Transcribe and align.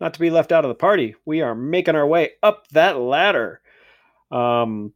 not 0.00 0.14
to 0.14 0.20
be 0.20 0.30
left 0.30 0.50
out 0.50 0.64
of 0.64 0.68
the 0.68 0.74
party. 0.74 1.14
We 1.24 1.42
are 1.42 1.54
making 1.54 1.94
our 1.94 2.08
way 2.08 2.30
up 2.42 2.66
that 2.68 2.98
ladder. 2.98 3.60
Um, 4.32 4.92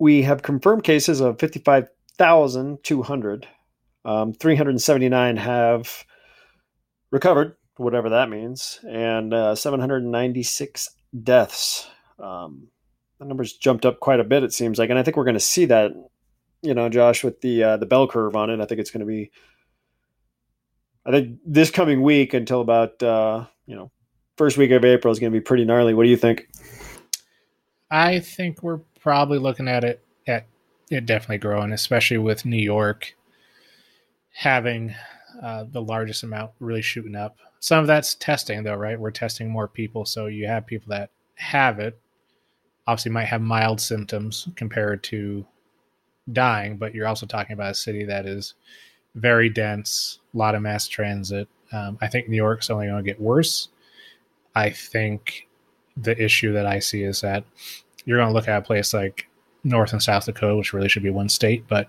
we 0.00 0.22
have 0.22 0.42
confirmed 0.42 0.82
cases 0.82 1.20
of 1.20 1.38
55,200. 1.38 3.46
Um, 4.04 4.32
379 4.34 5.36
have 5.36 6.04
recovered, 7.12 7.54
whatever 7.76 8.10
that 8.10 8.28
means, 8.28 8.80
and 8.88 9.32
uh, 9.32 9.54
796 9.54 10.90
deaths. 11.22 11.88
Um, 12.18 12.68
the 13.18 13.24
numbers 13.24 13.52
jumped 13.52 13.86
up 13.86 14.00
quite 14.00 14.20
a 14.20 14.24
bit, 14.24 14.42
it 14.42 14.52
seems 14.52 14.78
like, 14.78 14.90
and 14.90 14.98
I 14.98 15.02
think 15.02 15.16
we're 15.16 15.24
going 15.24 15.34
to 15.34 15.40
see 15.40 15.64
that, 15.66 15.92
you 16.62 16.74
know, 16.74 16.88
Josh, 16.88 17.22
with 17.22 17.40
the 17.40 17.62
uh, 17.62 17.76
the 17.76 17.86
bell 17.86 18.08
curve 18.08 18.36
on 18.36 18.50
it. 18.50 18.60
I 18.60 18.66
think 18.66 18.80
it's 18.80 18.90
going 18.90 19.00
to 19.00 19.06
be, 19.06 19.30
I 21.06 21.10
think 21.10 21.38
this 21.46 21.70
coming 21.70 22.02
week 22.02 22.34
until 22.34 22.60
about 22.60 23.02
uh, 23.02 23.46
you 23.66 23.76
know 23.76 23.90
first 24.36 24.56
week 24.56 24.70
of 24.70 24.84
April 24.84 25.12
is 25.12 25.18
going 25.18 25.32
to 25.32 25.38
be 25.38 25.42
pretty 25.42 25.64
gnarly. 25.64 25.94
What 25.94 26.04
do 26.04 26.10
you 26.10 26.16
think? 26.16 26.48
I 27.90 28.20
think 28.20 28.62
we're 28.62 28.80
probably 29.00 29.38
looking 29.38 29.68
at 29.68 29.84
it 29.84 30.04
at 30.26 30.46
it 30.90 31.06
definitely 31.06 31.38
growing, 31.38 31.72
especially 31.72 32.18
with 32.18 32.44
New 32.44 32.62
York 32.62 33.14
having 34.32 34.94
uh, 35.42 35.64
the 35.70 35.80
largest 35.80 36.22
amount 36.22 36.50
really 36.58 36.82
shooting 36.82 37.14
up. 37.14 37.38
Some 37.60 37.80
of 37.80 37.86
that's 37.86 38.14
testing, 38.16 38.62
though, 38.62 38.74
right? 38.74 38.98
We're 38.98 39.10
testing 39.10 39.48
more 39.50 39.68
people, 39.68 40.04
so 40.04 40.26
you 40.26 40.46
have 40.46 40.66
people 40.66 40.90
that 40.90 41.10
have 41.36 41.78
it 41.78 41.98
obviously 42.86 43.12
might 43.12 43.24
have 43.26 43.40
mild 43.40 43.80
symptoms 43.80 44.48
compared 44.56 45.02
to 45.04 45.44
dying, 46.32 46.76
but 46.76 46.94
you're 46.94 47.06
also 47.06 47.26
talking 47.26 47.54
about 47.54 47.72
a 47.72 47.74
city 47.74 48.04
that 48.04 48.26
is 48.26 48.54
very 49.14 49.48
dense, 49.48 50.20
a 50.34 50.38
lot 50.38 50.54
of 50.54 50.62
mass 50.62 50.88
transit. 50.88 51.48
Um, 51.72 51.98
I 52.00 52.08
think 52.08 52.28
New 52.28 52.36
York's 52.36 52.70
only 52.70 52.86
going 52.86 53.02
to 53.02 53.08
get 53.08 53.20
worse. 53.20 53.68
I 54.54 54.70
think 54.70 55.48
the 55.96 56.20
issue 56.22 56.52
that 56.52 56.66
I 56.66 56.78
see 56.78 57.02
is 57.02 57.20
that 57.20 57.44
you're 58.04 58.18
going 58.18 58.28
to 58.28 58.34
look 58.34 58.48
at 58.48 58.58
a 58.58 58.62
place 58.62 58.92
like 58.92 59.28
North 59.64 59.92
and 59.92 60.02
South 60.02 60.26
Dakota, 60.26 60.56
which 60.56 60.72
really 60.72 60.88
should 60.88 61.02
be 61.02 61.10
one 61.10 61.28
state, 61.28 61.66
but 61.68 61.88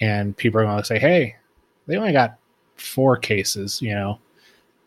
and 0.00 0.36
people 0.36 0.60
are 0.60 0.64
going 0.64 0.78
to 0.78 0.84
say, 0.84 0.98
"Hey, 0.98 1.36
they 1.86 1.96
only 1.96 2.12
got 2.12 2.38
four 2.76 3.16
cases," 3.16 3.80
you 3.80 3.94
know. 3.94 4.18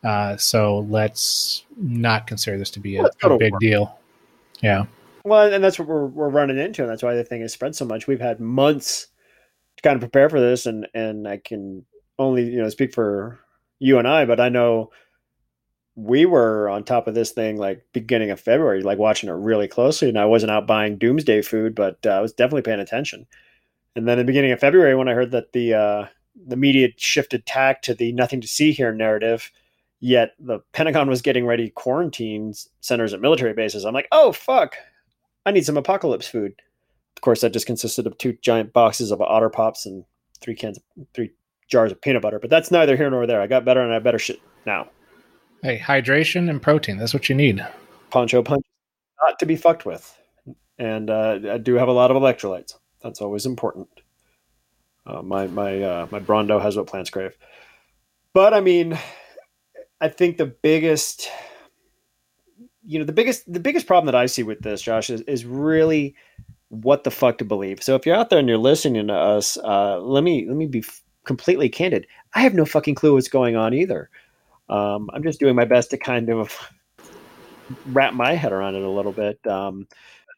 Uh, 0.04 0.38
so 0.38 0.80
let's 0.90 1.66
not 1.78 2.28
consider 2.28 2.58
this 2.58 2.70
to 2.72 2.80
be 2.80 2.98
a, 2.98 3.06
a 3.24 3.38
big 3.38 3.58
deal. 3.60 3.98
Yeah. 4.62 4.86
Well, 5.28 5.52
and 5.52 5.62
that's 5.62 5.78
what 5.78 5.90
we're, 5.90 6.06
we're 6.06 6.30
running 6.30 6.58
into, 6.58 6.84
and 6.84 6.90
that's 6.90 7.04
why 7.04 7.14
the 7.14 7.24
thing 7.26 7.42
has 7.42 7.52
spread 7.52 7.76
so 7.76 7.84
much. 7.84 8.08
We've 8.08 8.22
had 8.22 8.40
months 8.40 9.08
to 9.76 9.84
kind 9.84 9.96
of 9.96 10.00
prepare 10.00 10.30
for 10.30 10.40
this, 10.40 10.66
and 10.66 10.88
and 10.94 11.28
I 11.28 11.36
can 11.36 11.86
only 12.18 12.46
you 12.46 12.62
know 12.62 12.70
speak 12.70 12.94
for 12.94 13.38
you 13.80 14.00
and 14.00 14.08
I, 14.08 14.24
but 14.24 14.40
I 14.40 14.48
know 14.48 14.90
we 15.96 16.26
were 16.26 16.70
on 16.70 16.86
top 16.86 17.08
of 17.08 17.14
this 17.14 17.32
thing 17.32 17.58
like 17.58 17.84
beginning 17.92 18.32
of 18.32 18.40
February, 18.40 18.82
like 18.84 19.00
watching 19.00 19.28
it 19.30 19.34
really 19.34 19.68
closely. 19.68 20.08
And 20.08 20.18
I 20.18 20.26
wasn't 20.26 20.52
out 20.52 20.66
buying 20.66 20.98
doomsday 20.98 21.42
food, 21.42 21.76
but 21.76 21.98
uh, 22.06 22.12
I 22.12 22.22
was 22.22 22.32
definitely 22.32 22.62
paying 22.62 22.80
attention. 22.80 23.26
And 23.96 24.08
then 24.08 24.18
the 24.18 24.24
beginning 24.24 24.52
of 24.52 24.60
February, 24.62 24.96
when 24.96 25.10
I 25.10 25.14
heard 25.14 25.32
that 25.32 25.52
the 25.52 25.74
uh, 25.74 26.06
the 26.48 26.56
media 26.56 26.90
shifted 26.96 27.46
tack 27.46 27.82
to 27.82 27.94
the 27.94 28.14
nothing 28.14 28.40
to 28.40 28.48
see 28.48 28.72
here 28.72 28.94
narrative, 28.94 29.52
yet 30.00 30.36
the 30.40 30.60
Pentagon 30.72 31.10
was 31.10 31.22
getting 31.22 31.46
ready 31.46 31.70
quarantine 31.72 32.54
centers 32.80 33.14
at 33.14 33.20
military 33.20 33.54
bases, 33.54 33.84
I'm 33.84 33.94
like, 33.94 34.08
oh 34.14 34.32
fuck, 34.32 34.78
I 35.48 35.52
need 35.52 35.66
some 35.66 35.78
apocalypse 35.78 36.28
food. 36.28 36.54
Of 37.16 37.22
course, 37.22 37.42
that 37.42 37.54
just 37.54 37.66
consisted 37.66 38.06
of 38.06 38.18
two 38.18 38.38
giant 38.44 38.74
boxes 38.74 39.12
of 39.12 39.22
Otter 39.22 39.50
Pops 39.50 39.86
and 39.86 40.04
three 40.42 40.56
cans, 40.56 40.78
of, 40.78 41.08
three 41.14 41.32
jars 41.72 41.92
of 41.92 42.02
peanut 42.02 42.22
butter. 42.22 42.38
But 42.38 42.50
that's 42.50 42.70
neither 42.70 42.98
here 42.98 43.10
nor 43.10 43.26
there. 43.26 43.42
I 43.42 43.48
got 43.48 43.64
better 43.64 43.82
and 43.82 43.90
I 43.92 43.96
have 43.96 44.04
better 44.04 44.20
shit 44.20 44.42
now. 44.66 44.90
Hey, 45.64 45.80
hydration 45.80 46.50
and 46.50 46.62
protein. 46.62 46.98
That's 46.98 47.14
what 47.14 47.30
you 47.30 47.36
need. 47.36 47.66
Poncho 48.10 48.44
punch, 48.44 48.66
not 49.24 49.40
to 49.40 49.46
be 49.46 49.56
fucked 49.56 49.86
with. 49.86 50.16
And 50.78 51.10
uh, 51.10 51.40
I 51.50 51.58
do 51.58 51.76
have 51.76 51.88
a 51.88 51.94
lot 51.94 52.12
of 52.12 52.18
electrolytes. 52.18 52.74
That's 53.02 53.22
always 53.22 53.46
important. 53.46 53.88
Uh, 55.06 55.22
my 55.22 55.48
my 55.48 55.82
uh, 55.82 56.08
my 56.12 56.20
Brawndo 56.20 56.62
has 56.62 56.76
what 56.76 56.88
plants 56.88 57.10
crave. 57.10 57.38
But 58.34 58.54
I 58.54 58.60
mean, 58.60 59.00
I 60.02 60.10
think 60.10 60.38
the 60.38 60.46
biggest, 60.46 61.30
you 62.88 62.98
know, 62.98 63.06
the 63.06 63.14
biggest 63.14 63.52
the 63.52 63.60
biggest 63.60 63.86
problem 63.86 64.06
that 64.06 64.16
I 64.16 64.26
see 64.26 64.44
with 64.44 64.62
this, 64.62 64.82
Josh, 64.82 65.10
is, 65.10 65.22
is 65.22 65.46
really 65.46 66.16
what 66.70 67.04
the 67.04 67.12
fuck 67.12 67.38
to 67.40 67.46
believe. 67.46 67.84
So 67.84 67.96
if 67.96 68.06
you're 68.06 68.16
out 68.16 68.30
there 68.30 68.40
and 68.40 68.48
you're 68.48 68.58
listening 68.58 69.08
to 69.08 69.14
us, 69.14 69.58
uh, 69.58 70.00
let 70.00 70.24
me 70.24 70.48
let 70.48 70.56
me 70.56 70.68
be 70.68 70.80
f- 70.80 71.04
completely 71.26 71.68
candid. 71.68 72.08
I 72.34 72.40
have 72.40 72.54
no 72.54 72.66
fucking 72.66 72.96
clue 72.96 73.14
what's 73.14 73.28
going 73.28 73.58
on 73.58 73.74
either. 73.74 74.10
Um, 74.70 75.10
I'm 75.14 75.22
just 75.22 75.40
doing 75.40 75.56
my 75.56 75.66
best 75.66 75.90
to 75.92 75.98
kind 75.98 76.30
of 76.30 76.58
wrap 77.88 78.14
my 78.14 78.34
head 78.34 78.54
around 78.54 78.76
it 78.76 78.84
a 78.84 78.90
little 78.90 79.12
bit. 79.12 79.46
Um, 79.46 79.88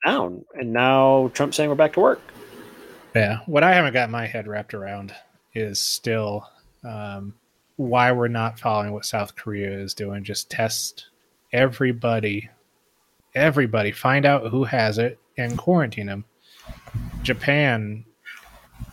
down, 0.04 0.44
and 0.56 0.74
now 0.74 1.30
Trump's 1.36 1.56
saying 1.56 1.70
we're 1.70 1.76
back 1.76 1.94
to 1.94 2.00
work. 2.00 2.22
Yeah, 3.16 3.40
what 3.46 3.64
I 3.64 3.74
haven't 3.74 3.94
got 3.94 4.10
my 4.10 4.26
head 4.26 4.48
wrapped 4.48 4.74
around 4.74 5.14
is 5.54 5.80
still 5.80 6.50
um, 6.84 7.36
why 7.76 8.12
we're 8.12 8.28
not 8.28 8.60
following 8.60 8.92
what 8.92 9.06
South 9.06 9.36
Korea 9.36 9.70
is 9.70 9.94
doing. 9.94 10.24
Just 10.24 10.50
test 10.50 11.09
everybody, 11.52 12.50
everybody, 13.36 13.92
find 13.92 14.26
out 14.26 14.50
who 14.52 14.64
has 14.64 14.98
it 14.98 15.20
and 15.38 15.58
quarantine 15.58 16.08
them. 16.08 16.26
Japan, 17.22 18.06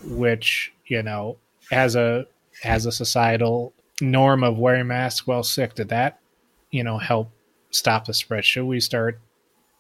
which 0.05 0.72
you 0.87 1.03
know 1.03 1.37
has 1.71 1.97
a 1.97 2.27
has 2.62 2.87
a 2.87 2.93
societal 2.93 3.73
norm 4.00 4.43
of 4.43 4.58
wearing 4.58 4.87
masks 4.87 5.26
while 5.26 5.43
sick, 5.43 5.75
did 5.75 5.88
that 5.88 6.19
you 6.70 6.85
know 6.85 6.99
help 6.99 7.31
stop 7.70 8.06
the 8.06 8.14
spread? 8.14 8.44
Should 8.44 8.67
we 8.67 8.81
start? 8.81 9.20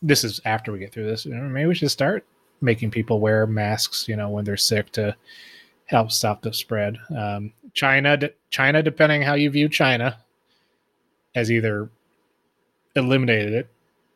This 0.02 0.24
is 0.24 0.40
after 0.44 0.72
we 0.72 0.78
get 0.78 0.92
through 0.92 1.06
this. 1.06 1.26
Maybe 1.26 1.66
we 1.66 1.74
should 1.74 1.90
start 1.90 2.26
making 2.60 2.90
people 2.90 3.20
wear 3.20 3.46
masks, 3.46 4.08
you 4.08 4.16
know, 4.16 4.28
when 4.28 4.44
they're 4.44 4.56
sick 4.56 4.90
to 4.92 5.16
help 5.86 6.10
stop 6.10 6.42
the 6.42 6.52
spread. 6.52 6.98
Um, 7.16 7.52
China, 7.74 8.18
China, 8.50 8.82
depending 8.82 9.22
how 9.22 9.34
you 9.34 9.50
view 9.50 9.68
China, 9.68 10.18
has 11.34 11.50
either 11.50 11.90
eliminated 12.96 13.52
it, 13.52 13.68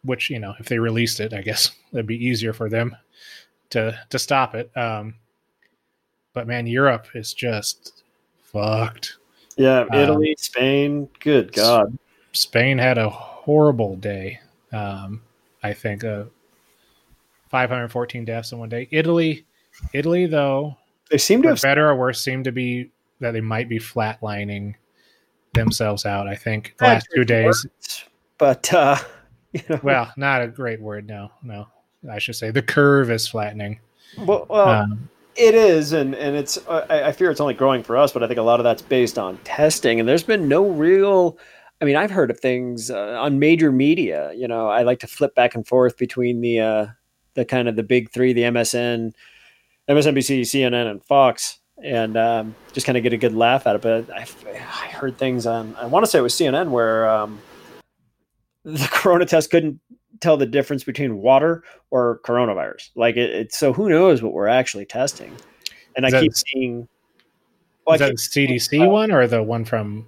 which 0.05 0.31
you 0.31 0.39
know, 0.39 0.55
if 0.59 0.67
they 0.67 0.79
released 0.79 1.21
it, 1.21 1.33
I 1.33 1.43
guess 1.43 1.71
it'd 1.93 2.07
be 2.07 2.25
easier 2.25 2.53
for 2.53 2.69
them 2.69 2.97
to 3.71 3.99
to 4.11 4.19
stop 4.19 4.55
it. 4.55 4.75
Um, 4.77 5.15
but 6.33 6.47
man, 6.47 6.67
Europe 6.67 7.07
is 7.15 7.33
just 7.35 8.03
fucked. 8.43 9.17
Yeah, 9.57 9.85
Italy, 9.93 10.31
um, 10.31 10.37
Spain. 10.39 11.09
Good 11.21 11.53
God, 11.53 11.97
Spain 12.33 12.79
had 12.79 12.99
a 12.99 13.09
horrible 13.09 13.97
day. 13.97 14.41
Um, 14.73 15.23
I 15.63 15.73
think 15.73 16.05
uh, 16.05 16.25
514 17.51 18.25
deaths 18.25 18.53
in 18.53 18.59
one 18.59 18.69
day. 18.69 18.89
Italy, 18.91 19.45
Italy 19.93 20.27
though 20.27 20.77
they 21.11 21.19
seem 21.19 21.43
to 21.43 21.49
have 21.49 21.61
better 21.61 21.89
or 21.89 21.97
worse 21.97 22.21
seem 22.21 22.45
to 22.45 22.53
be 22.53 22.91
that 23.19 23.33
they 23.33 23.41
might 23.41 23.69
be 23.69 23.79
flatlining 23.79 24.75
themselves 25.53 26.07
out. 26.07 26.27
I 26.29 26.37
think 26.37 26.75
the 26.79 26.85
last 26.87 27.09
two 27.15 27.25
days, 27.25 27.67
but 28.41 28.73
uh, 28.75 28.97
you 29.53 29.63
know. 29.69 29.79
well, 29.85 30.13
not 30.17 30.43
a 30.43 30.49
great 30.49 30.81
word. 30.81 31.07
No, 31.07 31.31
no. 31.45 31.69
I 32.11 32.19
should 32.19 32.35
say 32.35 32.51
the 32.51 32.63
curve 32.63 33.11
is 33.11 33.29
flattening. 33.29 33.79
Well, 34.19 34.47
well 34.49 34.69
um, 34.69 35.09
it 35.37 35.55
is, 35.55 35.93
and 35.93 36.15
and 36.17 36.35
it's 36.35 36.59
I, 36.67 37.05
I 37.05 37.13
fear 37.13 37.31
it's 37.31 37.41
only 37.41 37.55
growing 37.55 37.85
for 37.85 37.97
us, 37.97 38.13
but 38.13 38.25
I 38.25 38.27
think 38.27 38.39
a 38.41 38.43
lot 38.43 38.59
of 38.59 38.65
that's 38.65 38.83
based 38.83 39.19
on 39.19 39.37
testing, 39.45 40.01
and 40.01 40.09
there's 40.09 40.25
been 40.25 40.49
no 40.49 40.67
real. 40.67 41.39
I 41.83 41.85
mean, 41.85 41.97
I've 41.97 42.11
heard 42.11 42.31
of 42.31 42.41
things 42.41 42.91
uh, 42.91 43.19
on 43.21 43.39
major 43.39 43.71
media. 43.71 44.33
You 44.35 44.49
know, 44.49 44.69
I 44.69 44.83
like 44.83 45.01
to 45.01 45.07
flip 45.07 45.35
back 45.35 45.55
and 45.55 45.67
forth 45.67 45.97
between 45.97 46.41
the 46.41 46.61
uh, 46.61 46.87
the 47.35 47.45
kind 47.45 47.69
of 47.69 47.77
the 47.77 47.83
big 47.83 48.11
three, 48.11 48.33
the 48.33 48.43
MSN, 48.43 49.13
MSNBC, 49.89 50.41
CNN, 50.41 50.91
and 50.91 51.05
Fox, 51.05 51.59
and 51.83 52.17
um, 52.17 52.55
just 52.73 52.87
kind 52.87 52.97
of 52.97 53.05
get 53.05 53.13
a 53.13 53.19
good 53.19 53.35
laugh 53.35 53.67
at 53.67 53.77
it. 53.77 53.83
But 53.83 54.11
I, 54.11 54.27
I 54.49 54.89
heard 54.89 55.19
things 55.19 55.47
on, 55.47 55.77
I 55.77 55.87
want 55.87 56.05
to 56.05 56.11
say 56.11 56.19
it 56.19 56.23
was 56.23 56.35
CNN 56.35 56.71
where 56.71 57.09
um, 57.09 57.41
the 58.65 58.89
corona 58.91 59.27
test 59.27 59.51
couldn't 59.51 59.81
tell 60.21 60.37
the 60.37 60.47
difference 60.47 60.85
between 60.85 61.19
water 61.19 61.65
or 61.91 62.21
coronavirus. 62.25 62.91
Like 62.95 63.17
it, 63.17 63.31
it's 63.31 63.59
so 63.59 63.73
who 63.73 63.89
knows 63.89 64.23
what 64.23 64.33
we're 64.33 64.49
actually 64.49 64.87
testing. 64.87 65.35
And 65.97 66.07
is 66.07 66.15
I 66.15 66.21
keep 66.21 66.35
seeing. 66.35 66.89
Well, 67.87 67.95
is 67.95 68.01
that 68.01 68.11
the 68.11 68.47
CDC 68.47 68.87
uh, 68.87 68.91
one 68.91 69.11
or 69.11 69.27
the 69.27 69.43
one 69.43 69.65
from 69.65 70.07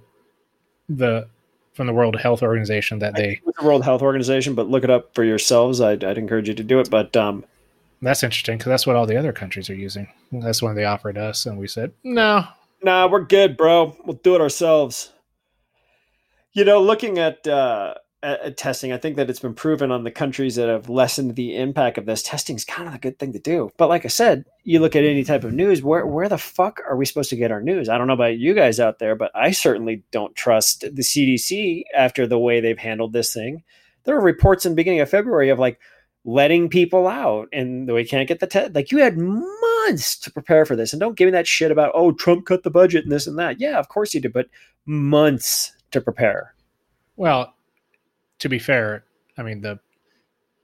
the 0.87 1.27
from 1.73 1.87
the 1.87 1.93
World 1.93 2.15
Health 2.19 2.43
Organization 2.43 2.99
that 2.99 3.15
they 3.15 3.41
the 3.45 3.65
World 3.65 3.83
Health 3.83 4.01
Organization, 4.01 4.53
but 4.53 4.69
look 4.69 4.83
it 4.83 4.89
up 4.89 5.13
for 5.15 5.23
yourselves. 5.23 5.81
I'd, 5.81 6.03
I'd 6.03 6.17
encourage 6.17 6.47
you 6.47 6.53
to 6.53 6.63
do 6.63 6.79
it. 6.79 6.89
But 6.89 7.17
um, 7.17 7.43
that's 8.01 8.23
interesting 8.23 8.57
because 8.57 8.69
that's 8.69 8.85
what 8.85 8.95
all 8.95 9.05
the 9.05 9.17
other 9.17 9.33
countries 9.33 9.69
are 9.69 9.75
using. 9.75 10.07
That's 10.31 10.61
when 10.61 10.75
they 10.75 10.85
offered 10.85 11.17
us, 11.17 11.45
and 11.45 11.57
we 11.57 11.67
said, 11.67 11.91
no. 12.03 12.45
Nah, 12.81 13.07
we're 13.07 13.23
good, 13.23 13.55
bro. 13.55 13.95
We'll 14.05 14.17
do 14.17 14.35
it 14.35 14.41
ourselves. 14.41 15.13
You 16.51 16.65
know, 16.65 16.81
looking 16.81 17.17
at, 17.17 17.47
uh, 17.47 17.95
at 18.23 18.57
testing, 18.57 18.91
I 18.91 18.97
think 18.97 19.17
that 19.17 19.29
it's 19.29 19.39
been 19.39 19.53
proven 19.53 19.91
on 19.91 20.03
the 20.03 20.11
countries 20.11 20.55
that 20.55 20.69
have 20.69 20.89
lessened 20.89 21.35
the 21.35 21.55
impact 21.55 21.97
of 21.97 22.05
this. 22.05 22.23
Testing 22.23 22.55
is 22.55 22.65
kind 22.65 22.87
of 22.87 22.95
a 22.95 22.99
good 22.99 23.19
thing 23.19 23.33
to 23.33 23.39
do. 23.39 23.69
But 23.77 23.89
like 23.89 24.05
I 24.05 24.07
said, 24.07 24.45
you 24.63 24.79
look 24.79 24.95
at 24.95 25.03
any 25.03 25.23
type 25.23 25.43
of 25.43 25.53
news, 25.53 25.83
where, 25.83 26.05
where 26.05 26.29
the 26.29 26.37
fuck 26.37 26.79
are 26.87 26.95
we 26.95 27.05
supposed 27.05 27.29
to 27.31 27.35
get 27.35 27.51
our 27.51 27.61
news? 27.61 27.89
I 27.89 27.97
don't 27.97 28.07
know 28.07 28.13
about 28.13 28.37
you 28.37 28.53
guys 28.53 28.79
out 28.79 28.99
there, 28.99 29.15
but 29.15 29.31
I 29.35 29.51
certainly 29.51 30.03
don't 30.11 30.35
trust 30.35 30.81
the 30.81 31.03
CDC 31.03 31.83
after 31.95 32.25
the 32.25 32.39
way 32.39 32.61
they've 32.61 32.77
handled 32.77 33.13
this 33.13 33.33
thing. 33.33 33.63
There 34.05 34.15
were 34.15 34.21
reports 34.21 34.65
in 34.65 34.71
the 34.71 34.77
beginning 34.77 35.01
of 35.01 35.09
February 35.09 35.49
of 35.49 35.59
like, 35.59 35.79
letting 36.25 36.69
people 36.69 37.07
out 37.07 37.49
and 37.51 37.91
we 37.91 38.05
can't 38.05 38.27
get 38.27 38.39
the 38.39 38.47
test. 38.47 38.73
Like 38.73 38.91
you 38.91 38.99
had 38.99 39.17
months 39.17 40.17
to 40.19 40.31
prepare 40.31 40.65
for 40.65 40.75
this. 40.75 40.93
And 40.93 40.99
don't 40.99 41.17
give 41.17 41.27
me 41.27 41.31
that 41.31 41.47
shit 41.47 41.71
about, 41.71 41.91
oh, 41.93 42.13
Trump 42.13 42.45
cut 42.45 42.63
the 42.63 42.69
budget 42.69 43.03
and 43.03 43.11
this 43.11 43.27
and 43.27 43.37
that. 43.39 43.59
Yeah, 43.59 43.77
of 43.77 43.89
course 43.89 44.13
he 44.13 44.19
did, 44.19 44.33
but 44.33 44.47
months 44.85 45.73
to 45.91 46.01
prepare. 46.01 46.55
Well, 47.15 47.53
to 48.43 48.49
be 48.49 48.59
fair, 48.59 49.05
I 49.37 49.41
mean, 49.41 49.61
the, 49.61 49.79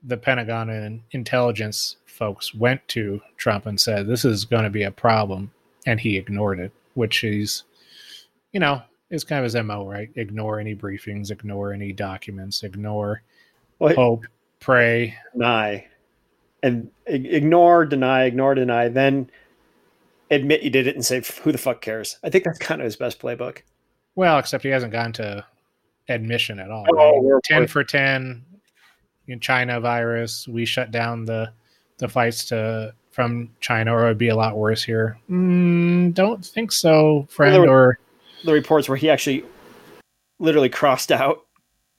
the 0.02 0.18
Pentagon 0.18 0.68
and 0.68 1.00
intelligence 1.12 1.96
folks 2.04 2.54
went 2.54 2.86
to 2.88 3.22
Trump 3.38 3.64
and 3.64 3.80
said, 3.80 4.06
this 4.06 4.22
is 4.22 4.44
going 4.44 4.64
to 4.64 4.70
be 4.70 4.82
a 4.82 4.90
problem. 4.90 5.50
And 5.86 5.98
he 5.98 6.18
ignored 6.18 6.60
it, 6.60 6.72
which 6.92 7.24
is, 7.24 7.62
you 8.52 8.60
know, 8.60 8.82
is 9.08 9.24
kind 9.24 9.38
of 9.38 9.44
his 9.44 9.54
MO, 9.64 9.88
right? 9.88 10.10
Ignore 10.14 10.60
any 10.60 10.76
briefings, 10.76 11.30
ignore 11.30 11.72
any 11.72 11.90
documents, 11.94 12.62
ignore 12.64 13.22
well, 13.78 13.94
hope 13.94 14.26
pray, 14.60 15.16
deny, 15.32 15.86
and 16.62 16.90
ignore, 17.06 17.86
deny, 17.86 18.24
ignore, 18.24 18.54
deny, 18.54 18.88
then 18.88 19.30
admit 20.30 20.60
you 20.60 20.68
did 20.68 20.86
it 20.86 20.96
and 20.96 21.04
say, 21.04 21.22
"Who 21.44 21.50
the 21.50 21.56
fuck 21.56 21.80
cares?" 21.80 22.18
I 22.22 22.28
think 22.28 22.44
that's 22.44 22.58
kind 22.58 22.82
of 22.82 22.84
his 22.84 22.96
best 22.96 23.18
playbook. 23.20 23.62
Well, 24.16 24.38
except 24.38 24.64
he 24.64 24.68
hasn't 24.68 24.92
gone 24.92 25.14
to 25.14 25.46
admission 26.10 26.58
at 26.58 26.70
all. 26.70 26.84
Oh, 26.96 27.20
right? 27.22 27.42
ten 27.44 27.66
for 27.66 27.84
ten 27.84 28.44
in 29.26 29.40
China 29.40 29.80
virus. 29.80 30.46
We 30.46 30.64
shut 30.64 30.90
down 30.90 31.24
the 31.24 31.52
the 31.98 32.08
fights 32.08 32.44
to 32.46 32.94
from 33.12 33.50
China, 33.60 33.94
or 33.94 34.04
it 34.04 34.08
would 34.08 34.18
be 34.18 34.28
a 34.28 34.36
lot 34.36 34.56
worse 34.56 34.82
here. 34.82 35.18
Mm, 35.30 36.14
don't 36.14 36.44
think 36.44 36.72
so, 36.72 37.26
friend. 37.30 37.62
Well, 37.62 37.70
or 37.70 37.98
the 38.44 38.52
reports 38.52 38.88
where 38.88 38.96
he 38.96 39.10
actually 39.10 39.44
literally 40.38 40.68
crossed 40.68 41.12
out, 41.12 41.46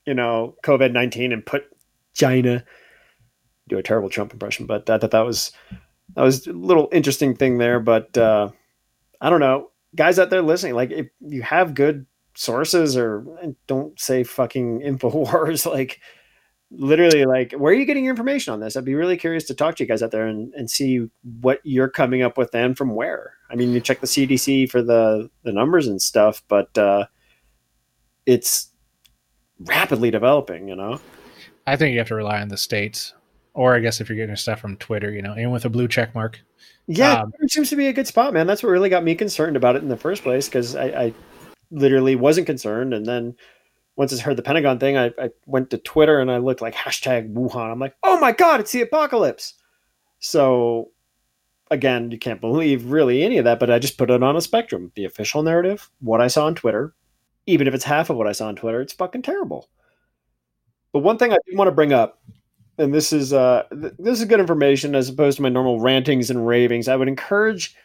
you 0.05 0.13
know, 0.13 0.55
COVID 0.63 0.91
nineteen 0.91 1.31
and 1.31 1.45
put 1.45 1.65
China. 2.13 2.63
Do 3.67 3.77
a 3.77 3.83
terrible 3.83 4.09
Trump 4.09 4.33
impression, 4.33 4.65
but 4.65 4.89
I 4.89 4.97
thought 4.97 5.11
that 5.11 5.25
was 5.25 5.51
that 6.15 6.23
was 6.23 6.47
a 6.47 6.53
little 6.53 6.89
interesting 6.91 7.35
thing 7.35 7.57
there. 7.57 7.79
But 7.79 8.17
uh, 8.17 8.49
I 9.21 9.29
don't 9.29 9.39
know, 9.39 9.69
guys 9.95 10.19
out 10.19 10.29
there 10.29 10.41
listening, 10.41 10.73
like 10.73 10.91
if 10.91 11.07
you 11.21 11.41
have 11.41 11.73
good 11.73 12.05
sources 12.41 12.97
or 12.97 13.25
don't 13.67 13.99
say 13.99 14.23
fucking 14.23 14.81
Infowars, 14.81 15.65
like 15.71 15.99
literally 16.73 17.25
like 17.25 17.51
where 17.53 17.73
are 17.73 17.75
you 17.75 17.83
getting 17.83 18.05
your 18.05 18.13
information 18.13 18.53
on 18.53 18.61
this 18.61 18.77
i'd 18.77 18.85
be 18.85 18.95
really 18.95 19.17
curious 19.17 19.43
to 19.43 19.53
talk 19.53 19.75
to 19.75 19.83
you 19.83 19.88
guys 19.89 20.01
out 20.01 20.11
there 20.11 20.25
and, 20.25 20.53
and 20.53 20.71
see 20.71 21.05
what 21.41 21.59
you're 21.65 21.89
coming 21.89 22.21
up 22.21 22.38
with 22.38 22.55
and 22.55 22.77
from 22.77 22.95
where 22.95 23.33
i 23.49 23.55
mean 23.55 23.73
you 23.73 23.81
check 23.81 23.99
the 23.99 24.07
cdc 24.07 24.71
for 24.71 24.81
the 24.81 25.29
the 25.43 25.51
numbers 25.51 25.85
and 25.85 26.01
stuff 26.01 26.41
but 26.47 26.77
uh 26.77 27.05
it's 28.25 28.71
rapidly 29.65 30.09
developing 30.09 30.69
you 30.69 30.75
know 30.77 30.97
I 31.67 31.75
think 31.75 31.93
you 31.93 31.99
have 31.99 32.07
to 32.07 32.15
rely 32.15 32.41
on 32.41 32.47
the 32.47 32.57
states, 32.57 33.13
or 33.53 33.75
I 33.75 33.79
guess 33.79 34.01
if 34.01 34.09
you're 34.09 34.17
getting 34.17 34.35
stuff 34.35 34.59
from 34.59 34.77
Twitter, 34.77 35.11
you 35.11 35.21
know, 35.21 35.33
and 35.33 35.51
with 35.51 35.65
a 35.65 35.69
blue 35.69 35.88
check 35.88 36.15
mark. 36.15 36.41
Yeah, 36.88 37.21
um, 37.21 37.33
it 37.39 37.51
seems 37.51 37.69
to 37.69 37.75
be 37.75 37.88
a 37.88 37.93
good 37.93 38.07
spot, 38.07 38.33
man. 38.33 38.47
That's 38.47 38.63
what 38.63 38.69
really 38.69 38.89
got 38.89 39.03
me 39.03 39.15
concerned 39.15 39.55
about 39.55 39.75
it 39.75 39.83
in 39.83 39.88
the 39.88 39.97
first 39.97 40.23
place 40.23 40.47
because 40.47 40.75
I, 40.75 40.85
I, 40.85 41.13
literally 41.71 42.15
wasn't 42.15 42.47
concerned, 42.47 42.94
and 42.94 43.06
then 43.06 43.35
once 43.95 44.18
I 44.18 44.21
heard 44.21 44.38
the 44.38 44.44
Pentagon 44.44 44.79
thing, 44.79 44.97
I, 44.97 45.07
I 45.19 45.29
went 45.45 45.69
to 45.71 45.77
Twitter 45.77 46.19
and 46.19 46.31
I 46.31 46.38
looked 46.38 46.62
like 46.62 46.73
hashtag 46.73 47.33
Wuhan. 47.33 47.71
I'm 47.71 47.79
like, 47.79 47.95
oh 48.03 48.19
my 48.19 48.31
god, 48.31 48.59
it's 48.59 48.71
the 48.71 48.81
apocalypse. 48.81 49.53
So 50.19 50.91
again, 51.69 52.12
you 52.12 52.18
can't 52.18 52.41
believe 52.41 52.91
really 52.91 53.23
any 53.23 53.38
of 53.38 53.45
that, 53.45 53.59
but 53.59 53.69
I 53.69 53.79
just 53.79 53.97
put 53.97 54.09
it 54.09 54.23
on 54.23 54.35
a 54.35 54.41
spectrum. 54.41 54.91
The 54.95 55.06
official 55.06 55.44
narrative, 55.44 55.89
what 56.00 56.21
I 56.21 56.27
saw 56.27 56.45
on 56.45 56.56
Twitter, 56.56 56.94
even 57.45 57.68
if 57.68 57.74
it's 57.74 57.83
half 57.83 58.09
of 58.09 58.17
what 58.17 58.27
I 58.27 58.31
saw 58.33 58.47
on 58.47 58.56
Twitter, 58.56 58.81
it's 58.81 58.94
fucking 58.94 59.24
terrible. 59.24 59.69
But 60.94 61.00
one 61.00 61.17
thing 61.17 61.31
I 61.33 61.38
do 61.50 61.57
want 61.57 61.67
to 61.67 61.75
bring 61.75 61.94
up, 61.94 62.21
and 62.77 62.94
this 62.94 63.13
is 63.13 63.33
uh, 63.33 63.63
th- 63.71 63.94
this 64.00 64.19
is 64.19 64.25
good 64.25 64.39
information 64.39 64.95
as 64.95 65.09
opposed 65.09 65.38
to 65.38 65.44
my 65.44 65.50
normal 65.50 65.79
rantings 65.79 66.29
and 66.29 66.45
ravings. 66.47 66.88
I 66.88 66.95
would 66.95 67.07
encourage, 67.07 67.75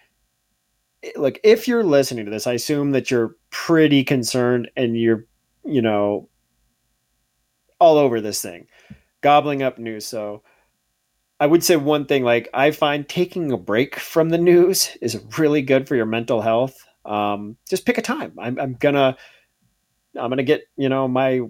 like, 1.16 1.40
if 1.44 1.68
you're 1.68 1.84
listening 1.84 2.24
to 2.24 2.30
this, 2.30 2.46
I 2.46 2.54
assume 2.54 2.92
that 2.92 3.10
you're 3.10 3.36
pretty 3.64 4.04
concerned 4.04 4.70
and 4.76 5.00
you're, 5.00 5.24
you 5.64 5.80
know, 5.80 6.28
all 7.78 7.96
over 7.96 8.20
this 8.20 8.42
thing, 8.42 8.66
gobbling 9.22 9.62
up 9.62 9.78
news. 9.78 10.06
So 10.06 10.42
I 11.40 11.46
would 11.46 11.64
say 11.64 11.76
one 11.76 12.04
thing, 12.04 12.22
like 12.22 12.48
I 12.52 12.70
find 12.70 13.08
taking 13.08 13.50
a 13.50 13.56
break 13.56 13.96
from 13.96 14.28
the 14.28 14.38
news 14.38 14.96
is 15.00 15.22
really 15.38 15.62
good 15.62 15.88
for 15.88 15.96
your 15.96 16.06
mental 16.06 16.40
health. 16.42 16.76
Um, 17.06 17.56
just 17.68 17.86
pick 17.86 17.98
a 17.98 18.02
time. 18.02 18.34
I'm, 18.38 18.58
I'm 18.58 18.74
gonna, 18.74 19.16
I'm 20.18 20.30
gonna 20.30 20.42
get, 20.42 20.64
you 20.76 20.88
know, 20.88 21.08
my 21.08 21.40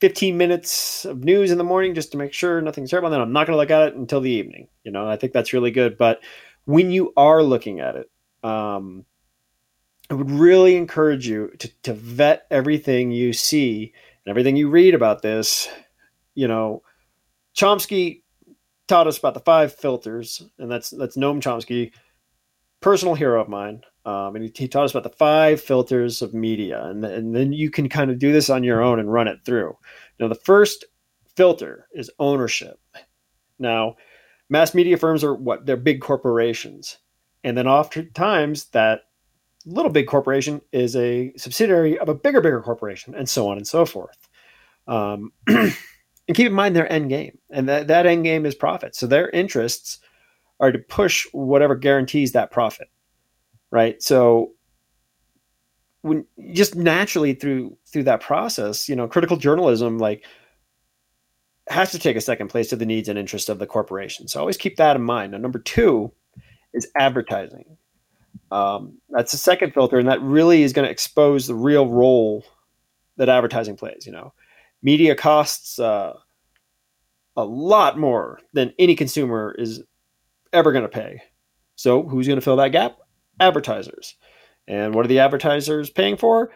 15 0.00 0.36
minutes 0.36 1.04
of 1.04 1.22
news 1.22 1.50
in 1.50 1.58
the 1.58 1.64
morning 1.64 1.94
just 1.94 2.12
to 2.12 2.18
make 2.18 2.32
sure 2.32 2.60
nothing's 2.60 2.90
terrible. 2.90 3.08
And 3.08 3.14
then 3.14 3.20
I'm 3.20 3.32
not 3.32 3.44
to 3.44 3.56
look 3.56 3.70
at 3.70 3.88
it 3.88 3.94
until 3.94 4.20
the 4.20 4.30
evening. 4.30 4.68
You 4.84 4.90
know, 4.90 5.08
I 5.08 5.16
think 5.16 5.32
that's 5.32 5.52
really 5.52 5.70
good. 5.70 5.98
But 5.98 6.20
when 6.64 6.90
you 6.90 7.12
are 7.16 7.42
looking 7.42 7.80
at 7.80 7.96
it, 7.96 8.10
um, 8.42 9.04
I 10.10 10.14
would 10.14 10.30
really 10.30 10.76
encourage 10.76 11.26
you 11.26 11.50
to, 11.58 11.68
to 11.82 11.92
vet 11.92 12.46
everything 12.50 13.10
you 13.10 13.32
see 13.32 13.92
and 14.24 14.30
everything 14.30 14.56
you 14.56 14.70
read 14.70 14.94
about 14.94 15.22
this. 15.22 15.68
You 16.34 16.48
know, 16.48 16.82
Chomsky 17.56 18.22
taught 18.86 19.06
us 19.06 19.18
about 19.18 19.34
the 19.34 19.40
five 19.40 19.74
filters, 19.74 20.42
and 20.58 20.70
that's 20.70 20.90
that's 20.90 21.16
Noam 21.16 21.40
Chomsky, 21.40 21.92
personal 22.80 23.14
hero 23.14 23.40
of 23.40 23.48
mine. 23.48 23.82
Um, 24.04 24.36
and 24.36 24.44
he, 24.44 24.52
he, 24.54 24.68
taught 24.68 24.84
us 24.84 24.92
about 24.92 25.02
the 25.02 25.16
five 25.16 25.60
filters 25.60 26.22
of 26.22 26.32
media, 26.32 26.84
and, 26.84 27.04
and 27.04 27.34
then 27.34 27.52
you 27.52 27.70
can 27.70 27.88
kind 27.88 28.08
of 28.08 28.20
do 28.20 28.32
this 28.32 28.48
on 28.48 28.62
your 28.62 28.80
own 28.80 29.00
and 29.00 29.12
run 29.12 29.26
it 29.26 29.40
through. 29.44 29.76
Now, 30.20 30.28
the 30.28 30.36
first 30.36 30.84
filter 31.34 31.88
is 31.92 32.08
ownership. 32.20 32.78
Now, 33.58 33.96
mass 34.48 34.74
media 34.74 34.96
firms 34.96 35.24
are 35.24 35.34
what? 35.34 35.66
They're 35.66 35.76
big 35.76 36.00
corporations, 36.00 36.98
and 37.42 37.58
then 37.58 37.66
oftentimes 37.66 38.66
that 38.66 39.00
little 39.66 39.90
big 39.90 40.06
corporation 40.06 40.60
is 40.72 40.96
a 40.96 41.32
subsidiary 41.36 41.98
of 41.98 42.08
a 42.08 42.14
bigger, 42.14 42.40
bigger 42.40 42.62
corporation, 42.62 43.14
and 43.14 43.28
so 43.28 43.48
on 43.48 43.56
and 43.56 43.66
so 43.66 43.84
forth. 43.84 44.16
Um, 44.86 45.32
and 45.46 45.74
keep 46.34 46.46
in 46.46 46.52
mind 46.52 46.74
their 46.74 46.90
end 46.90 47.10
game, 47.10 47.38
and 47.50 47.68
that, 47.68 47.88
that 47.88 48.06
end 48.06 48.24
game 48.24 48.46
is 48.46 48.54
profit. 48.54 48.94
So 48.94 49.06
their 49.06 49.28
interests 49.30 49.98
are 50.60 50.72
to 50.72 50.78
push 50.78 51.26
whatever 51.32 51.74
guarantees 51.74 52.32
that 52.32 52.50
profit 52.50 52.88
right? 53.70 54.02
So 54.02 54.52
when 56.02 56.24
just 56.52 56.74
naturally 56.76 57.34
through 57.34 57.76
through 57.92 58.04
that 58.04 58.20
process, 58.20 58.88
you 58.88 58.96
know, 58.96 59.08
critical 59.08 59.36
journalism 59.36 59.98
like 59.98 60.24
has 61.68 61.90
to 61.90 61.98
take 61.98 62.16
a 62.16 62.20
second 62.20 62.48
place 62.48 62.68
to 62.68 62.76
the 62.76 62.86
needs 62.86 63.08
and 63.08 63.18
interests 63.18 63.48
of 63.48 63.58
the 63.58 63.66
corporation. 63.66 64.28
So 64.28 64.40
always 64.40 64.56
keep 64.56 64.76
that 64.76 64.96
in 64.96 65.02
mind. 65.02 65.32
Now, 65.32 65.38
number 65.38 65.58
two 65.58 66.12
is 66.72 66.88
advertising. 66.96 67.76
Um, 68.50 68.98
that's 69.10 69.32
the 69.32 69.38
second 69.38 69.72
filter, 69.74 69.98
and 69.98 70.08
that 70.08 70.22
really 70.22 70.62
is 70.62 70.72
going 70.72 70.86
to 70.86 70.90
expose 70.90 71.46
the 71.46 71.54
real 71.54 71.86
role 71.86 72.44
that 73.16 73.28
advertising 73.28 73.76
plays. 73.76 74.06
You 74.06 74.12
know, 74.12 74.32
media 74.82 75.14
costs 75.14 75.78
uh, 75.78 76.14
a 77.36 77.44
lot 77.44 77.98
more 77.98 78.40
than 78.52 78.72
any 78.78 78.94
consumer 78.94 79.54
is 79.58 79.82
ever 80.52 80.72
going 80.72 80.84
to 80.84 80.88
pay. 80.88 81.22
So, 81.74 82.02
who's 82.02 82.26
going 82.26 82.38
to 82.38 82.44
fill 82.44 82.56
that 82.56 82.72
gap? 82.72 82.98
Advertisers. 83.40 84.14
And 84.68 84.94
what 84.94 85.04
are 85.04 85.08
the 85.08 85.18
advertisers 85.18 85.90
paying 85.90 86.16
for? 86.16 86.50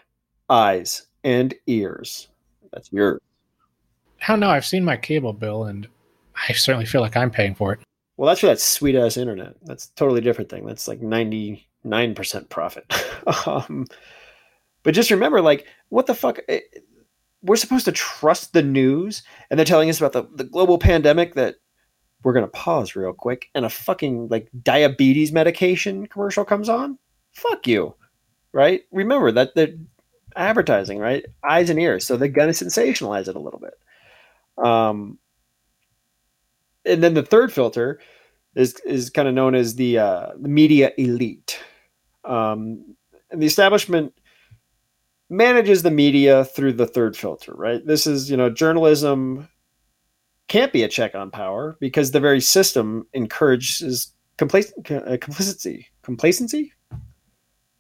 Eyes 0.48 1.06
and 1.22 1.54
ears. 1.66 2.28
That's 2.72 2.92
yours. 2.92 3.20
How 4.18 4.36
now? 4.36 4.50
I've 4.50 4.66
seen 4.66 4.84
my 4.84 4.96
cable 4.96 5.32
bill, 5.32 5.64
and 5.64 5.88
I 6.48 6.52
certainly 6.52 6.86
feel 6.86 7.00
like 7.00 7.16
I'm 7.16 7.30
paying 7.30 7.54
for 7.54 7.72
it. 7.72 7.80
Well, 8.16 8.28
that's 8.28 8.40
for 8.40 8.46
that 8.46 8.60
sweet 8.60 8.96
ass 8.96 9.16
internet. 9.16 9.54
That's 9.62 9.86
a 9.86 9.94
totally 9.94 10.20
different 10.20 10.50
thing. 10.50 10.66
That's 10.66 10.88
like 10.88 11.00
99% 11.84 12.48
profit. 12.48 12.84
um, 13.46 13.86
but 14.82 14.94
just 14.94 15.10
remember, 15.10 15.40
like, 15.40 15.66
what 15.88 16.06
the 16.06 16.14
fuck? 16.14 16.38
Eh, 16.48 16.60
we're 17.42 17.56
supposed 17.56 17.86
to 17.86 17.92
trust 17.92 18.52
the 18.52 18.62
news, 18.62 19.22
and 19.48 19.58
they're 19.58 19.64
telling 19.64 19.88
us 19.88 20.00
about 20.00 20.12
the, 20.12 20.28
the 20.34 20.44
global 20.44 20.78
pandemic 20.78 21.34
that 21.34 21.56
we're 22.22 22.34
going 22.34 22.44
to 22.44 22.50
pause 22.50 22.94
real 22.94 23.12
quick, 23.12 23.48
and 23.54 23.64
a 23.64 23.70
fucking 23.70 24.28
like 24.28 24.48
diabetes 24.62 25.32
medication 25.32 26.06
commercial 26.06 26.44
comes 26.44 26.68
on. 26.68 26.98
Fuck 27.32 27.66
you, 27.66 27.94
right? 28.52 28.82
Remember 28.90 29.32
that 29.32 29.54
the 29.54 29.78
advertising, 30.36 30.98
right? 30.98 31.24
Eyes 31.48 31.70
and 31.70 31.78
ears. 31.78 32.06
So 32.06 32.16
they're 32.16 32.28
going 32.28 32.52
to 32.52 32.64
sensationalize 32.64 33.28
it 33.28 33.36
a 33.36 33.40
little 33.40 33.60
bit. 33.60 33.74
Um, 34.64 35.18
and 36.84 37.02
then 37.02 37.14
the 37.14 37.22
third 37.22 37.52
filter 37.52 38.00
is 38.54 38.74
is 38.84 39.10
kind 39.10 39.28
of 39.28 39.34
known 39.34 39.54
as 39.54 39.76
the 39.76 39.98
uh, 39.98 40.28
the 40.38 40.48
media 40.48 40.92
elite. 40.98 41.60
Um, 42.30 42.96
and 43.30 43.42
the 43.42 43.46
establishment 43.46 44.14
manages 45.28 45.82
the 45.82 45.90
media 45.90 46.44
through 46.44 46.72
the 46.74 46.86
third 46.86 47.16
filter, 47.16 47.52
right? 47.54 47.84
This 47.84 48.06
is, 48.06 48.30
you 48.30 48.36
know, 48.36 48.50
journalism 48.50 49.48
can't 50.48 50.72
be 50.72 50.82
a 50.82 50.88
check 50.88 51.14
on 51.14 51.30
power 51.30 51.76
because 51.80 52.10
the 52.10 52.20
very 52.20 52.40
system 52.40 53.06
encourages 53.12 54.12
uh, 54.40 55.16
complacency. 55.20 55.86
Complacency? 56.02 56.72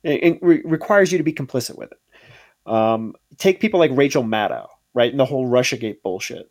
It, 0.02 0.22
it 0.22 0.38
re- 0.42 0.62
requires 0.64 1.10
you 1.10 1.18
to 1.18 1.24
be 1.24 1.32
complicit 1.32 1.76
with 1.76 1.90
it. 1.92 2.72
Um, 2.72 3.14
take 3.38 3.60
people 3.60 3.80
like 3.80 3.90
Rachel 3.94 4.22
Maddow, 4.22 4.68
right? 4.94 5.10
And 5.10 5.18
the 5.18 5.24
whole 5.24 5.48
Russiagate 5.48 6.02
bullshit. 6.02 6.50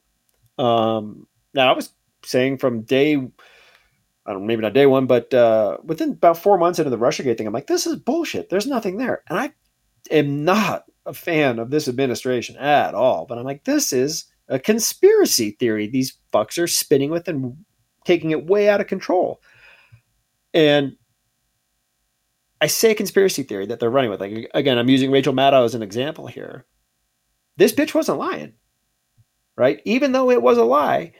Um, 0.58 1.28
now, 1.54 1.72
I 1.72 1.76
was 1.76 1.94
saying 2.24 2.58
from 2.58 2.82
day, 2.82 3.16
I 4.30 4.34
don't 4.34 4.46
maybe 4.46 4.62
not 4.62 4.74
day 4.74 4.86
one, 4.86 5.08
but 5.08 5.34
uh, 5.34 5.78
within 5.84 6.12
about 6.12 6.38
four 6.38 6.60
months 6.60 6.78
into 6.78 6.92
the 6.92 7.00
Russiagate 7.00 7.36
thing, 7.36 7.48
I'm 7.48 7.54
like, 7.54 7.66
this 7.66 7.88
is 7.88 7.96
bullshit. 7.96 8.50
There's 8.50 8.68
nothing 8.68 8.98
there. 8.98 9.24
And 9.28 9.40
I 9.40 9.52
am 10.12 10.46
not 10.46 10.84
a 11.08 11.16
fan 11.16 11.58
of 11.58 11.72
this 11.72 11.88
administration 11.88 12.56
at 12.58 12.94
all. 12.94 13.26
But 13.26 13.40
I'm 13.40 13.44
like, 13.44 13.64
this 13.64 13.92
is 13.92 14.26
a 14.48 14.60
conspiracy 14.60 15.58
theory. 15.60 15.88
These 15.88 16.16
fucks 16.32 16.62
are 16.62 16.68
spinning 16.68 17.10
with 17.10 17.28
and 17.28 17.58
taking 18.06 18.30
it 18.30 18.46
way 18.46 18.70
out 18.70 18.82
of 18.82 18.86
control. 18.86 19.42
And 20.54 20.96
I 22.62 22.68
say 22.68 22.94
conspiracy 22.94 23.42
theory 23.42 23.66
that 23.66 23.80
they're 23.80 23.90
running 23.90 24.12
with. 24.12 24.22
Like 24.22 24.52
again, 24.54 24.78
I'm 24.78 24.90
using 24.90 25.10
Rachel 25.10 25.34
Maddow 25.34 25.66
as 25.66 25.74
an 25.74 25.82
example 25.82 26.28
here. 26.28 26.68
This 27.58 27.74
bitch 27.74 27.96
wasn't 27.96 28.20
lying, 28.20 28.54
right? 29.58 29.82
Even 29.86 30.12
though 30.12 30.30
it 30.30 30.44
was 30.44 30.60
a 30.60 30.64
lie, 30.64 31.14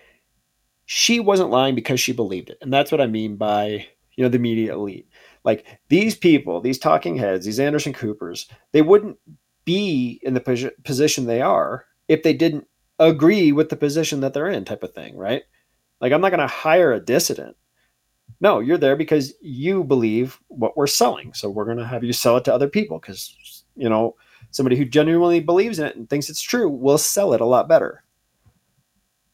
she 0.92 1.20
wasn't 1.20 1.52
lying 1.52 1.76
because 1.76 2.00
she 2.00 2.12
believed 2.12 2.50
it. 2.50 2.58
And 2.62 2.74
that's 2.74 2.92
what 2.92 3.00
I 3.00 3.06
mean 3.06 3.36
by, 3.36 3.86
you 4.16 4.24
know, 4.24 4.28
the 4.28 4.40
media 4.40 4.74
elite. 4.74 5.08
Like 5.44 5.68
these 5.88 6.16
people, 6.16 6.62
these 6.62 6.80
talking 6.80 7.16
heads, 7.16 7.46
these 7.46 7.60
Anderson 7.60 7.94
Coopers, 7.94 8.50
they 8.72 8.82
wouldn't 8.82 9.20
be 9.66 10.20
in 10.24 10.34
the 10.34 10.74
position 10.84 11.28
they 11.28 11.42
are 11.44 11.86
if 12.08 12.24
they 12.24 12.34
didn't 12.34 12.66
agree 12.98 13.52
with 13.52 13.70
the 13.70 13.76
position 13.76 14.22
that 14.22 14.34
they're 14.34 14.50
in, 14.50 14.66
type 14.66 14.82
of 14.82 14.96
thing, 14.96 15.16
right? 15.16 15.44
Like 16.02 16.12
I'm 16.12 16.22
not 16.22 16.32
going 16.32 16.40
to 16.40 16.48
hire 16.48 16.92
a 16.92 17.00
dissident. 17.00 17.56
No, 18.42 18.60
you're 18.60 18.80
there 18.80 18.96
because 18.96 19.36
you 19.42 19.84
believe 19.84 20.40
what 20.48 20.76
we're 20.76 20.88
selling. 20.88 21.36
So 21.36 21.52
we're 21.52 21.66
going 21.66 21.78
to 21.78 21.86
have 21.86 22.04
you 22.04 22.14
sell 22.14 22.38
it 22.38 22.46
to 22.46 22.54
other 22.54 22.68
people 22.68 22.98
because, 22.98 23.64
you 23.76 23.90
know, 23.90 24.16
somebody 24.50 24.76
who 24.76 24.86
genuinely 24.86 25.40
believes 25.40 25.78
in 25.78 25.86
it 25.86 25.98
and 25.98 26.10
thinks 26.10 26.32
it's 26.32 26.42
true 26.42 26.68
will 26.68 26.98
sell 26.98 27.34
it 27.34 27.42
a 27.42 27.46
lot 27.46 27.70
better. 27.70 28.04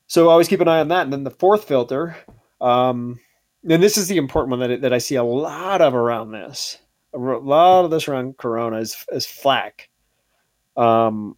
So 0.07 0.29
always 0.29 0.47
keep 0.47 0.61
an 0.61 0.67
eye 0.67 0.79
on 0.79 0.89
that. 0.89 1.03
And 1.03 1.13
then 1.13 1.23
the 1.23 1.31
fourth 1.31 1.63
filter, 1.65 2.15
um, 2.61 3.19
and 3.67 3.81
this 3.81 3.97
is 3.97 4.07
the 4.07 4.17
important 4.17 4.51
one 4.51 4.69
that, 4.69 4.81
that 4.81 4.93
I 4.93 4.99
see 4.99 5.15
a 5.15 5.23
lot 5.23 5.81
of 5.81 5.95
around 5.95 6.31
this. 6.31 6.77
A 7.13 7.17
lot 7.17 7.85
of 7.85 7.91
this 7.91 8.07
around 8.07 8.37
Corona 8.37 8.77
is, 8.77 8.95
is 9.11 9.25
flack. 9.25 9.89
Um, 10.77 11.37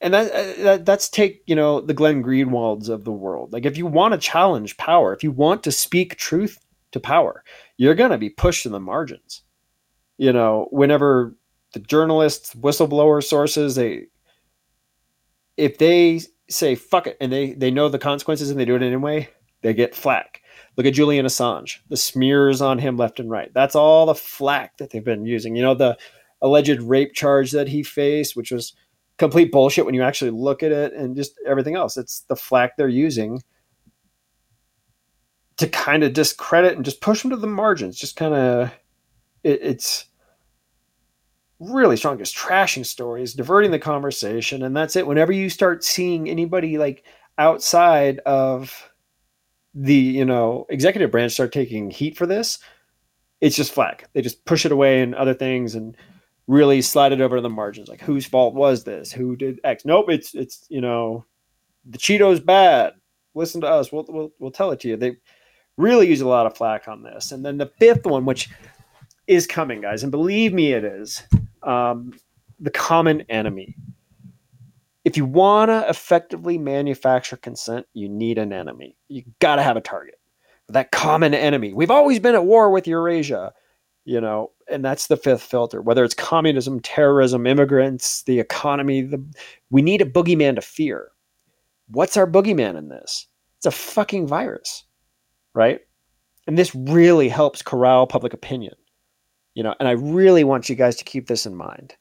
and 0.00 0.14
that, 0.14 0.32
uh, 0.32 0.62
that 0.62 0.86
that's 0.86 1.08
take 1.08 1.42
you 1.46 1.54
know 1.54 1.80
the 1.80 1.94
Glenn 1.94 2.22
Greenwalds 2.22 2.88
of 2.88 3.04
the 3.04 3.12
world. 3.12 3.52
Like 3.52 3.66
if 3.66 3.76
you 3.76 3.86
want 3.86 4.12
to 4.12 4.18
challenge 4.18 4.76
power, 4.76 5.12
if 5.12 5.22
you 5.22 5.30
want 5.30 5.62
to 5.64 5.72
speak 5.72 6.16
truth 6.16 6.58
to 6.92 7.00
power, 7.00 7.44
you're 7.76 7.94
going 7.94 8.10
to 8.10 8.18
be 8.18 8.30
pushed 8.30 8.66
in 8.66 8.72
the 8.72 8.80
margins. 8.80 9.42
You 10.16 10.32
know, 10.32 10.68
whenever 10.70 11.34
the 11.72 11.80
journalists, 11.80 12.54
whistleblower 12.54 13.22
sources, 13.22 13.74
they 13.74 14.06
if 15.56 15.78
they 15.78 16.20
say 16.50 16.74
fuck 16.74 17.06
it 17.06 17.16
and 17.20 17.32
they 17.32 17.52
they 17.52 17.70
know 17.70 17.88
the 17.88 17.98
consequences 17.98 18.50
and 18.50 18.58
they 18.58 18.64
do 18.64 18.76
it 18.76 18.82
anyway, 18.82 19.28
they 19.62 19.72
get 19.72 19.94
flack. 19.94 20.42
Look 20.76 20.86
at 20.86 20.94
Julian 20.94 21.26
Assange, 21.26 21.78
the 21.88 21.96
smears 21.96 22.60
on 22.60 22.78
him 22.78 22.96
left 22.96 23.20
and 23.20 23.30
right. 23.30 23.52
That's 23.54 23.74
all 23.74 24.06
the 24.06 24.14
flack 24.14 24.78
that 24.78 24.90
they've 24.90 25.04
been 25.04 25.26
using. 25.26 25.56
You 25.56 25.62
know 25.62 25.74
the 25.74 25.96
alleged 26.42 26.80
rape 26.82 27.14
charge 27.14 27.52
that 27.52 27.68
he 27.68 27.82
faced, 27.82 28.36
which 28.36 28.50
was 28.50 28.74
complete 29.18 29.52
bullshit 29.52 29.84
when 29.84 29.94
you 29.94 30.02
actually 30.02 30.30
look 30.30 30.62
at 30.62 30.72
it 30.72 30.94
and 30.94 31.14
just 31.14 31.38
everything 31.46 31.76
else. 31.76 31.96
It's 31.96 32.20
the 32.20 32.36
flack 32.36 32.76
they're 32.76 32.88
using 32.88 33.42
to 35.58 35.68
kind 35.68 36.02
of 36.02 36.14
discredit 36.14 36.74
and 36.74 36.84
just 36.84 37.02
push 37.02 37.22
him 37.22 37.30
to 37.30 37.36
the 37.36 37.46
margins. 37.46 37.98
Just 37.98 38.16
kind 38.16 38.32
of, 38.32 38.72
it, 39.44 39.60
it's 39.62 40.06
really 41.60 41.96
strong, 41.96 42.18
just 42.18 42.36
trashing 42.36 42.84
stories, 42.84 43.34
diverting 43.34 43.70
the 43.70 43.78
conversation, 43.78 44.62
and 44.62 44.76
that's 44.76 44.96
it. 44.96 45.06
Whenever 45.06 45.30
you 45.30 45.50
start 45.50 45.84
seeing 45.84 46.28
anybody 46.28 46.78
like 46.78 47.04
outside 47.38 48.18
of 48.20 48.90
the 49.74 49.94
you 49.94 50.24
know 50.24 50.66
executive 50.68 51.12
branch 51.12 51.32
start 51.32 51.52
taking 51.52 51.90
heat 51.90 52.16
for 52.16 52.26
this, 52.26 52.58
it's 53.40 53.56
just 53.56 53.72
flack. 53.72 54.08
They 54.14 54.22
just 54.22 54.44
push 54.46 54.64
it 54.64 54.72
away 54.72 55.02
and 55.02 55.14
other 55.14 55.34
things 55.34 55.74
and 55.74 55.96
really 56.46 56.82
slide 56.82 57.12
it 57.12 57.20
over 57.20 57.36
to 57.36 57.42
the 57.42 57.50
margins. 57.50 57.88
Like 57.88 58.00
whose 58.00 58.26
fault 58.26 58.54
was 58.54 58.82
this? 58.82 59.12
Who 59.12 59.36
did 59.36 59.60
X? 59.62 59.84
Nope, 59.84 60.06
it's 60.08 60.34
it's 60.34 60.66
you 60.68 60.80
know 60.80 61.24
the 61.84 61.98
Cheetos 61.98 62.44
bad. 62.44 62.94
Listen 63.34 63.60
to 63.60 63.68
us. 63.68 63.92
We'll 63.92 64.06
we'll 64.08 64.32
we'll 64.38 64.50
tell 64.50 64.70
it 64.70 64.80
to 64.80 64.88
you. 64.88 64.96
They 64.96 65.16
really 65.76 66.08
use 66.08 66.20
a 66.22 66.28
lot 66.28 66.46
of 66.46 66.56
flack 66.56 66.88
on 66.88 67.02
this. 67.02 67.32
And 67.32 67.44
then 67.44 67.58
the 67.58 67.70
fifth 67.78 68.06
one, 68.06 68.24
which 68.24 68.50
is 69.26 69.46
coming, 69.46 69.80
guys, 69.80 70.02
and 70.02 70.10
believe 70.10 70.52
me, 70.52 70.72
it 70.72 70.84
is 70.84 71.22
um, 71.62 72.12
the 72.58 72.70
common 72.70 73.22
enemy. 73.28 73.76
If 75.04 75.16
you 75.16 75.24
want 75.24 75.70
to 75.70 75.88
effectively 75.88 76.58
manufacture 76.58 77.36
consent, 77.36 77.86
you 77.94 78.08
need 78.08 78.38
an 78.38 78.52
enemy. 78.52 78.96
You 79.08 79.22
got 79.40 79.56
to 79.56 79.62
have 79.62 79.76
a 79.76 79.80
target. 79.80 80.16
That 80.68 80.92
common 80.92 81.34
enemy. 81.34 81.72
We've 81.72 81.90
always 81.90 82.20
been 82.20 82.34
at 82.34 82.44
war 82.44 82.70
with 82.70 82.86
Eurasia 82.86 83.52
you 84.04 84.20
know 84.20 84.50
and 84.70 84.84
that's 84.84 85.06
the 85.06 85.16
fifth 85.16 85.42
filter 85.42 85.82
whether 85.82 86.04
it's 86.04 86.14
communism 86.14 86.80
terrorism 86.80 87.46
immigrants 87.46 88.22
the 88.24 88.40
economy 88.40 89.02
the 89.02 89.22
we 89.70 89.82
need 89.82 90.00
a 90.00 90.06
boogeyman 90.06 90.54
to 90.54 90.62
fear 90.62 91.08
what's 91.88 92.16
our 92.16 92.26
boogeyman 92.26 92.76
in 92.76 92.88
this 92.88 93.26
it's 93.58 93.66
a 93.66 93.70
fucking 93.70 94.26
virus 94.26 94.84
right 95.54 95.80
and 96.46 96.56
this 96.56 96.74
really 96.74 97.28
helps 97.28 97.62
corral 97.62 98.06
public 98.06 98.32
opinion 98.32 98.74
you 99.54 99.62
know 99.62 99.74
and 99.78 99.88
i 99.88 99.92
really 99.92 100.44
want 100.44 100.68
you 100.68 100.74
guys 100.74 100.96
to 100.96 101.04
keep 101.04 101.26
this 101.26 101.46
in 101.46 101.54
mind 101.54 101.94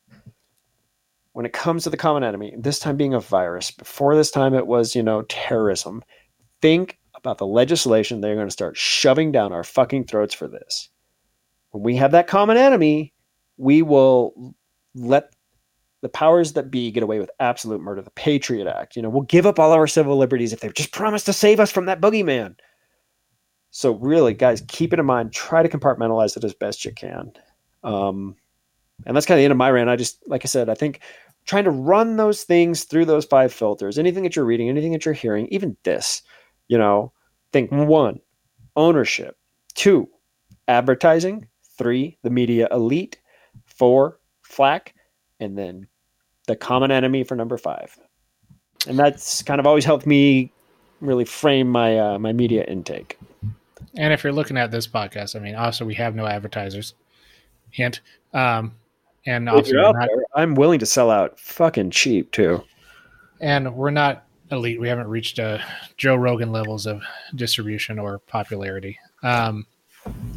when 1.33 1.45
it 1.45 1.53
comes 1.53 1.83
to 1.83 1.89
the 1.89 1.97
common 1.97 2.23
enemy 2.23 2.53
this 2.57 2.79
time 2.79 2.97
being 2.97 3.13
a 3.13 3.19
virus 3.19 3.71
before 3.71 4.15
this 4.15 4.31
time 4.31 4.53
it 4.53 4.67
was 4.67 4.95
you 4.95 5.03
know 5.03 5.21
terrorism 5.23 6.03
think 6.61 6.97
about 7.15 7.37
the 7.37 7.45
legislation 7.45 8.21
they're 8.21 8.35
going 8.35 8.47
to 8.47 8.51
start 8.51 8.77
shoving 8.77 9.31
down 9.31 9.51
our 9.51 9.63
fucking 9.63 10.05
throats 10.05 10.33
for 10.33 10.47
this 10.47 10.89
when 11.71 11.83
we 11.83 11.95
have 11.97 12.11
that 12.11 12.27
common 12.27 12.57
enemy, 12.57 13.13
we 13.57 13.81
will 13.81 14.55
let 14.95 15.33
the 16.01 16.09
powers 16.09 16.53
that 16.53 16.71
be 16.71 16.91
get 16.91 17.03
away 17.03 17.19
with 17.19 17.29
absolute 17.39 17.81
murder. 17.81 18.01
The 18.01 18.11
Patriot 18.11 18.67
Act, 18.67 18.95
you 18.95 19.01
know, 19.01 19.09
we'll 19.09 19.23
give 19.23 19.45
up 19.45 19.59
all 19.59 19.73
our 19.73 19.87
civil 19.87 20.17
liberties 20.17 20.53
if 20.53 20.61
they've 20.61 20.73
just 20.73 20.91
promised 20.91 21.25
to 21.27 21.33
save 21.33 21.59
us 21.59 21.71
from 21.71 21.85
that 21.85 22.01
boogeyman. 22.01 22.55
So 23.79 23.93
really, 23.93 24.33
guys, 24.33 24.61
keep 24.67 24.91
it 24.91 24.99
in 24.99 25.05
mind. 25.05 25.31
Try 25.31 25.63
to 25.63 25.69
compartmentalize 25.69 26.35
it 26.35 26.43
as 26.43 26.53
best 26.53 26.83
you 26.83 26.91
can. 26.91 27.31
Um, 27.81 28.35
and 29.05 29.15
that's 29.15 29.25
kind 29.25 29.37
of 29.37 29.39
the 29.39 29.45
end 29.45 29.53
of 29.53 29.57
my 29.57 29.71
rant. 29.71 29.89
I 29.89 29.95
just, 29.95 30.21
like 30.27 30.43
I 30.43 30.47
said, 30.47 30.67
I 30.67 30.73
think 30.73 30.99
trying 31.45 31.63
to 31.63 31.71
run 31.71 32.17
those 32.17 32.43
things 32.43 32.83
through 32.83 33.05
those 33.05 33.23
five 33.23 33.53
filters, 33.53 33.97
anything 33.97 34.23
that 34.23 34.35
you're 34.35 34.43
reading, 34.43 34.67
anything 34.67 34.91
that 34.91 35.05
you're 35.05 35.13
hearing, 35.13 35.47
even 35.47 35.77
this, 35.83 36.23
you 36.67 36.77
know, 36.77 37.13
think 37.53 37.71
one, 37.71 38.19
ownership, 38.75 39.37
two, 39.75 40.09
advertising, 40.67 41.47
three, 41.77 42.17
the 42.21 42.29
media 42.29 42.67
elite, 42.71 43.17
four, 43.65 44.19
flack, 44.41 44.93
and 45.39 45.57
then 45.57 45.87
the 46.47 46.55
common 46.57 46.91
enemy 46.91 47.23
for 47.23 47.37
number 47.37 47.57
five. 47.57 47.97
And 48.89 48.99
that's 48.99 49.41
kind 49.41 49.61
of 49.61 49.65
always 49.65 49.85
helped 49.85 50.05
me 50.05 50.51
really 50.99 51.23
frame 51.23 51.69
my 51.69 51.97
uh, 51.97 52.19
my 52.19 52.33
media 52.33 52.65
intake. 52.65 53.17
And 53.95 54.13
if 54.13 54.23
you're 54.23 54.33
looking 54.33 54.57
at 54.57 54.71
this 54.71 54.87
podcast, 54.87 55.35
I 55.35 55.39
mean, 55.39 55.55
also 55.55 55.85
we 55.85 55.95
have 55.95 56.15
no 56.15 56.25
advertisers. 56.25 56.93
Hint. 57.71 58.01
Um, 58.33 58.73
and 59.25 59.49
also 59.49 59.71
you're 59.71 59.81
we're 59.81 59.87
out 59.89 59.95
not, 59.95 60.07
there, 60.07 60.23
I'm 60.35 60.55
willing 60.55 60.79
to 60.79 60.85
sell 60.85 61.11
out 61.11 61.39
fucking 61.39 61.91
cheap 61.91 62.31
too. 62.31 62.63
and 63.41 63.73
we're 63.75 63.91
not 63.91 64.25
elite. 64.51 64.79
We 64.79 64.87
haven't 64.87 65.07
reached 65.07 65.39
uh, 65.39 65.59
Joe 65.97 66.15
Rogan 66.15 66.51
levels 66.51 66.85
of 66.85 67.01
distribution 67.35 67.99
or 67.99 68.19
popularity. 68.19 68.97
Um, 69.23 69.65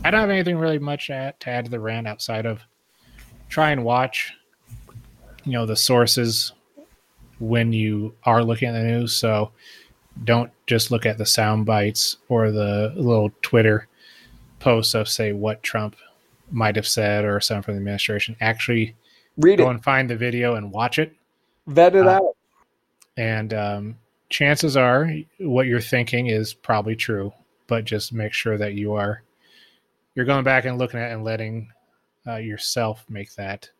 I 0.04 0.10
don't 0.10 0.20
have 0.20 0.30
anything 0.30 0.58
really 0.58 0.78
much 0.78 1.10
at, 1.10 1.40
to 1.40 1.50
add 1.50 1.64
to 1.64 1.70
the 1.70 1.80
rant 1.80 2.06
outside 2.06 2.46
of 2.46 2.60
try 3.48 3.70
and 3.70 3.84
watch, 3.84 4.32
you 5.44 5.52
know, 5.52 5.66
the 5.66 5.76
sources 5.76 6.52
when 7.38 7.72
you 7.72 8.14
are 8.24 8.44
looking 8.44 8.68
at 8.68 8.72
the 8.72 8.82
news. 8.82 9.14
So 9.14 9.52
don't 10.24 10.50
just 10.66 10.90
look 10.90 11.06
at 11.06 11.18
the 11.18 11.26
sound 11.26 11.66
bites 11.66 12.18
or 12.28 12.50
the 12.50 12.92
little 12.96 13.30
Twitter 13.42 13.88
posts 14.60 14.94
of 14.94 15.08
say 15.08 15.32
what 15.32 15.62
Trump 15.62 15.96
might 16.50 16.76
have 16.76 16.86
said 16.86 17.24
or 17.24 17.40
someone 17.40 17.62
from 17.62 17.74
the 17.74 17.78
administration. 17.78 18.36
Actually, 18.40 18.94
Read 19.36 19.58
go 19.58 19.68
it, 19.68 19.70
and 19.70 19.82
find 19.82 20.08
the 20.08 20.16
video 20.16 20.54
and 20.54 20.70
watch 20.70 20.98
it 20.98 21.14
vet 21.66 21.94
it 21.94 22.06
uh, 22.06 22.10
out. 22.10 22.36
and 23.16 23.54
um, 23.54 23.96
chances 24.28 24.76
are 24.76 25.10
what 25.38 25.66
you're 25.66 25.80
thinking 25.80 26.26
is 26.26 26.54
probably 26.54 26.96
true 26.96 27.32
but 27.66 27.84
just 27.84 28.12
make 28.12 28.32
sure 28.32 28.58
that 28.58 28.74
you 28.74 28.92
are 28.92 29.22
you're 30.14 30.26
going 30.26 30.44
back 30.44 30.64
and 30.64 30.78
looking 30.78 31.00
at 31.00 31.12
and 31.12 31.24
letting 31.24 31.70
uh, 32.26 32.36
yourself 32.36 33.04
make 33.08 33.34
that 33.34 33.70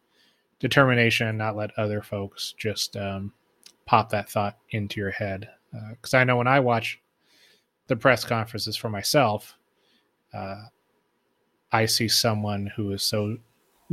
determination 0.61 1.29
and 1.29 1.39
not 1.39 1.57
let 1.57 1.77
other 1.79 2.03
folks 2.03 2.55
just 2.57 2.97
um, 2.97 3.33
pop 3.85 4.09
that 4.09 4.31
thought 4.31 4.57
into 4.71 5.01
your 5.01 5.11
head 5.11 5.49
because 5.91 6.14
i 6.14 6.25
know 6.25 6.37
when 6.37 6.47
i 6.47 6.61
watch 6.61 7.00
the 7.88 7.97
press 7.97 8.25
conferences 8.25 8.76
for 8.76 8.88
myself 8.88 9.57
uh, 10.35 10.62
i 11.73 11.87
see 11.87 12.09
someone 12.09 12.71
who 12.76 12.93
is 12.93 13.02
so 13.02 13.37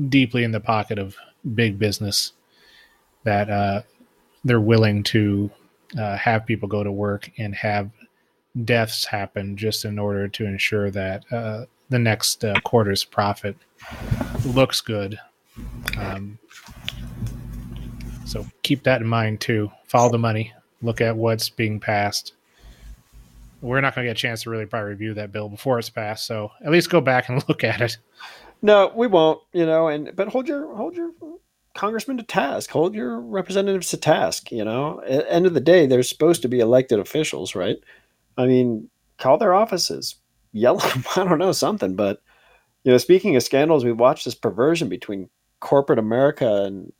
deeply 0.07 0.43
in 0.43 0.51
the 0.51 0.59
pocket 0.59 0.97
of 0.97 1.15
big 1.55 1.77
business 1.79 2.33
that 3.23 3.49
uh, 3.49 3.81
they're 4.43 4.61
willing 4.61 5.03
to 5.03 5.49
uh, 5.97 6.15
have 6.15 6.45
people 6.45 6.69
go 6.69 6.83
to 6.83 6.91
work 6.91 7.29
and 7.37 7.55
have 7.55 7.89
deaths 8.65 9.05
happen 9.05 9.57
just 9.57 9.85
in 9.85 9.99
order 9.99 10.27
to 10.27 10.45
ensure 10.45 10.91
that 10.91 11.23
uh, 11.31 11.65
the 11.89 11.99
next 11.99 12.45
uh, 12.45 12.53
quarter's 12.63 13.03
profit 13.03 13.55
looks 14.45 14.81
good. 14.81 15.19
Um, 15.97 16.37
so 18.25 18.45
keep 18.63 18.83
that 18.83 19.01
in 19.01 19.07
mind 19.07 19.41
too. 19.41 19.71
Follow 19.87 20.11
the 20.11 20.17
money. 20.17 20.53
Look 20.81 21.01
at 21.01 21.15
what's 21.15 21.49
being 21.49 21.79
passed. 21.79 22.33
We're 23.61 23.81
not 23.81 23.95
going 23.95 24.05
to 24.05 24.09
get 24.09 24.17
a 24.17 24.21
chance 24.21 24.43
to 24.43 24.49
really 24.49 24.65
probably 24.65 24.91
review 24.91 25.13
that 25.15 25.31
bill 25.31 25.49
before 25.49 25.79
it's 25.79 25.89
passed, 25.89 26.25
so 26.25 26.51
at 26.63 26.71
least 26.71 26.89
go 26.89 27.01
back 27.01 27.27
and 27.27 27.43
look 27.49 27.63
at 27.63 27.81
it. 27.81 27.97
No, 28.61 28.91
we 28.95 29.07
won't. 29.07 29.41
You 29.53 29.65
know, 29.65 29.87
and 29.87 30.15
but 30.15 30.29
hold 30.29 30.47
your 30.47 30.73
hold 30.75 30.95
your 30.95 31.11
congressman 31.75 32.17
to 32.17 32.23
task. 32.23 32.69
Hold 32.69 32.95
your 32.95 33.19
representatives 33.19 33.89
to 33.89 33.97
task. 33.97 34.51
You 34.51 34.63
know, 34.63 35.01
at 35.05 35.25
end 35.27 35.45
of 35.45 35.53
the 35.53 35.59
day, 35.59 35.85
they're 35.85 36.03
supposed 36.03 36.41
to 36.43 36.47
be 36.47 36.59
elected 36.59 36.99
officials, 36.99 37.55
right? 37.55 37.77
I 38.37 38.45
mean, 38.45 38.89
call 39.17 39.37
their 39.37 39.53
offices, 39.53 40.15
yell 40.53 40.81
at 40.83 40.93
them. 40.93 41.03
I 41.15 41.23
don't 41.25 41.39
know 41.39 41.51
something, 41.51 41.95
but 41.95 42.21
you 42.83 42.91
know, 42.91 42.97
speaking 42.97 43.35
of 43.35 43.43
scandals, 43.43 43.83
we've 43.83 43.99
watched 43.99 44.25
this 44.25 44.35
perversion 44.35 44.89
between 44.89 45.29
corporate 45.59 45.99
America 45.99 46.63
and 46.63 46.93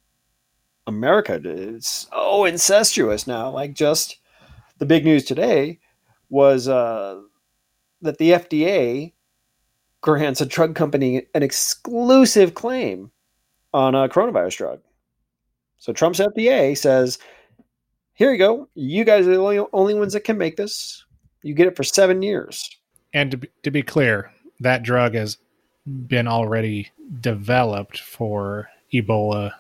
America. 0.90 1.40
It's 1.44 2.08
so 2.12 2.46
incestuous 2.46 3.26
now. 3.28 3.50
Like 3.50 3.74
just 3.74 4.18
the 4.80 4.86
big 4.86 5.06
news 5.06 5.24
today 5.24 5.80
was 6.30 6.68
uh, 6.68 7.22
that 8.02 8.18
the 8.18 8.32
FDA 8.32 9.14
grants 10.02 10.42
a 10.42 10.46
drug 10.46 10.76
company 10.76 11.26
an 11.34 11.44
exclusive 11.44 12.54
claim 12.54 13.12
on 13.74 13.96
a 13.96 14.10
coronavirus 14.10 14.58
drug. 14.58 14.82
So 15.78 15.94
Trump's 15.94 16.20
FDA 16.20 16.78
says, 16.78 17.20
"Here 18.14 18.32
you 18.32 18.38
go. 18.38 18.68
You 18.76 19.04
guys 19.06 19.28
are 19.28 19.32
the 19.32 19.38
only, 19.38 19.66
only 19.72 19.94
ones 19.94 20.14
that 20.14 20.26
can 20.26 20.38
make 20.38 20.58
this. 20.58 21.06
You 21.42 21.54
get 21.54 21.68
it 21.68 21.76
for 21.76 21.84
seven 21.84 22.22
years." 22.22 22.70
And 23.14 23.32
to 23.32 23.38
be, 23.38 23.50
to 23.64 23.72
be 23.72 23.82
clear, 23.82 24.32
that 24.60 24.84
drug 24.84 25.14
has 25.16 25.38
been 26.08 26.28
already 26.28 26.92
developed 27.22 28.00
for 28.00 28.70
Ebola 28.94 29.54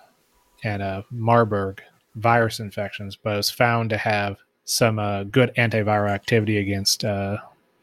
and 0.63 0.81
uh, 0.81 1.03
Marburg 1.11 1.81
virus 2.15 2.59
infections, 2.59 3.15
but 3.15 3.37
was 3.37 3.49
found 3.49 3.89
to 3.89 3.97
have 3.97 4.37
some 4.65 4.99
uh, 4.99 5.23
good 5.23 5.53
antiviral 5.55 6.09
activity 6.09 6.57
against 6.57 7.03
uh, 7.03 7.37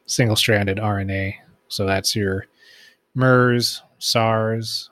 single 0.07 0.37
stranded 0.37 0.79
RNA. 0.79 1.35
So 1.69 1.87
that's 1.87 2.15
your 2.15 2.47
MERS, 3.15 3.83
SARS, 3.99 4.91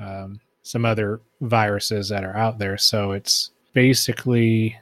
um, 0.00 0.40
some 0.62 0.84
other 0.84 1.20
viruses 1.40 2.08
that 2.08 2.24
are 2.24 2.36
out 2.36 2.58
there. 2.58 2.78
So 2.78 3.12
it's 3.12 3.50
basically, 3.72 4.76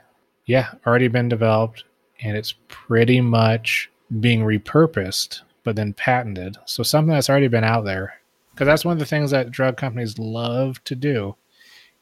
yeah, 0.47 0.71
already 0.87 1.09
been 1.09 1.29
developed 1.29 1.85
and 2.21 2.37
it's 2.37 2.55
pretty 2.69 3.21
much 3.21 3.91
being 4.21 4.41
repurposed 4.41 5.43
but 5.69 5.77
then 5.77 5.93
patented. 5.93 6.57
So 6.65 6.83
something 6.83 7.13
that's 7.13 7.29
already 7.29 7.49
been 7.49 7.63
out 7.63 7.85
there. 7.85 8.15
Because 8.55 8.65
that's 8.65 8.87
one 8.87 8.95
of 8.95 8.99
the 8.99 9.05
things 9.05 9.33
that 9.33 9.51
drug 9.51 9.77
companies 9.77 10.19
love 10.19 10.83
to 10.85 10.95
do. 10.95 11.37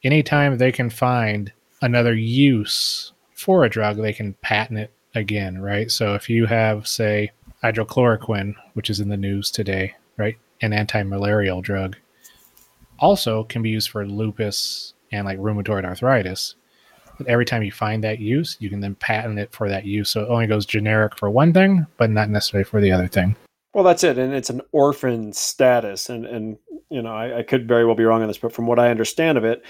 Anytime 0.06 0.56
they 0.56 0.70
can 0.70 0.88
find 0.88 1.52
another 1.82 2.14
use 2.14 3.12
for 3.34 3.64
a 3.64 3.68
drug, 3.68 3.96
they 3.96 4.12
can 4.12 4.34
patent 4.34 4.78
it 4.78 4.92
again, 5.16 5.60
right? 5.60 5.90
So 5.90 6.14
if 6.14 6.30
you 6.30 6.46
have, 6.46 6.86
say, 6.86 7.32
hydrochloroquine, 7.64 8.54
which 8.74 8.88
is 8.88 9.00
in 9.00 9.08
the 9.08 9.16
news 9.16 9.50
today, 9.50 9.96
right? 10.16 10.36
An 10.60 10.72
anti-malarial 10.72 11.60
drug, 11.60 11.96
also 13.00 13.42
can 13.42 13.62
be 13.62 13.70
used 13.70 13.90
for 13.90 14.06
lupus 14.06 14.94
and 15.10 15.24
like 15.24 15.40
rheumatoid 15.40 15.84
arthritis. 15.84 16.54
But 17.18 17.26
every 17.26 17.44
time 17.44 17.64
you 17.64 17.72
find 17.72 18.04
that 18.04 18.20
use, 18.20 18.56
you 18.60 18.70
can 18.70 18.78
then 18.78 18.94
patent 18.94 19.40
it 19.40 19.50
for 19.50 19.68
that 19.68 19.86
use. 19.86 20.08
So 20.08 20.22
it 20.22 20.28
only 20.28 20.46
goes 20.46 20.66
generic 20.66 21.18
for 21.18 21.30
one 21.30 21.52
thing, 21.52 21.84
but 21.96 22.10
not 22.10 22.30
necessarily 22.30 22.62
for 22.62 22.80
the 22.80 22.92
other 22.92 23.08
thing. 23.08 23.34
Well, 23.74 23.82
that's 23.82 24.04
it, 24.04 24.18
and 24.18 24.32
it's 24.32 24.50
an 24.50 24.62
orphan 24.70 25.32
status, 25.32 26.08
and 26.08 26.24
and 26.24 26.56
you 26.88 27.02
know 27.02 27.12
I, 27.12 27.40
I 27.40 27.42
could 27.42 27.66
very 27.66 27.84
well 27.84 27.96
be 27.96 28.04
wrong 28.04 28.22
on 28.22 28.28
this, 28.28 28.38
but 28.38 28.52
from 28.52 28.66
what 28.66 28.78
I 28.78 28.88
understand 28.88 29.36
of 29.36 29.44
it, 29.44 29.62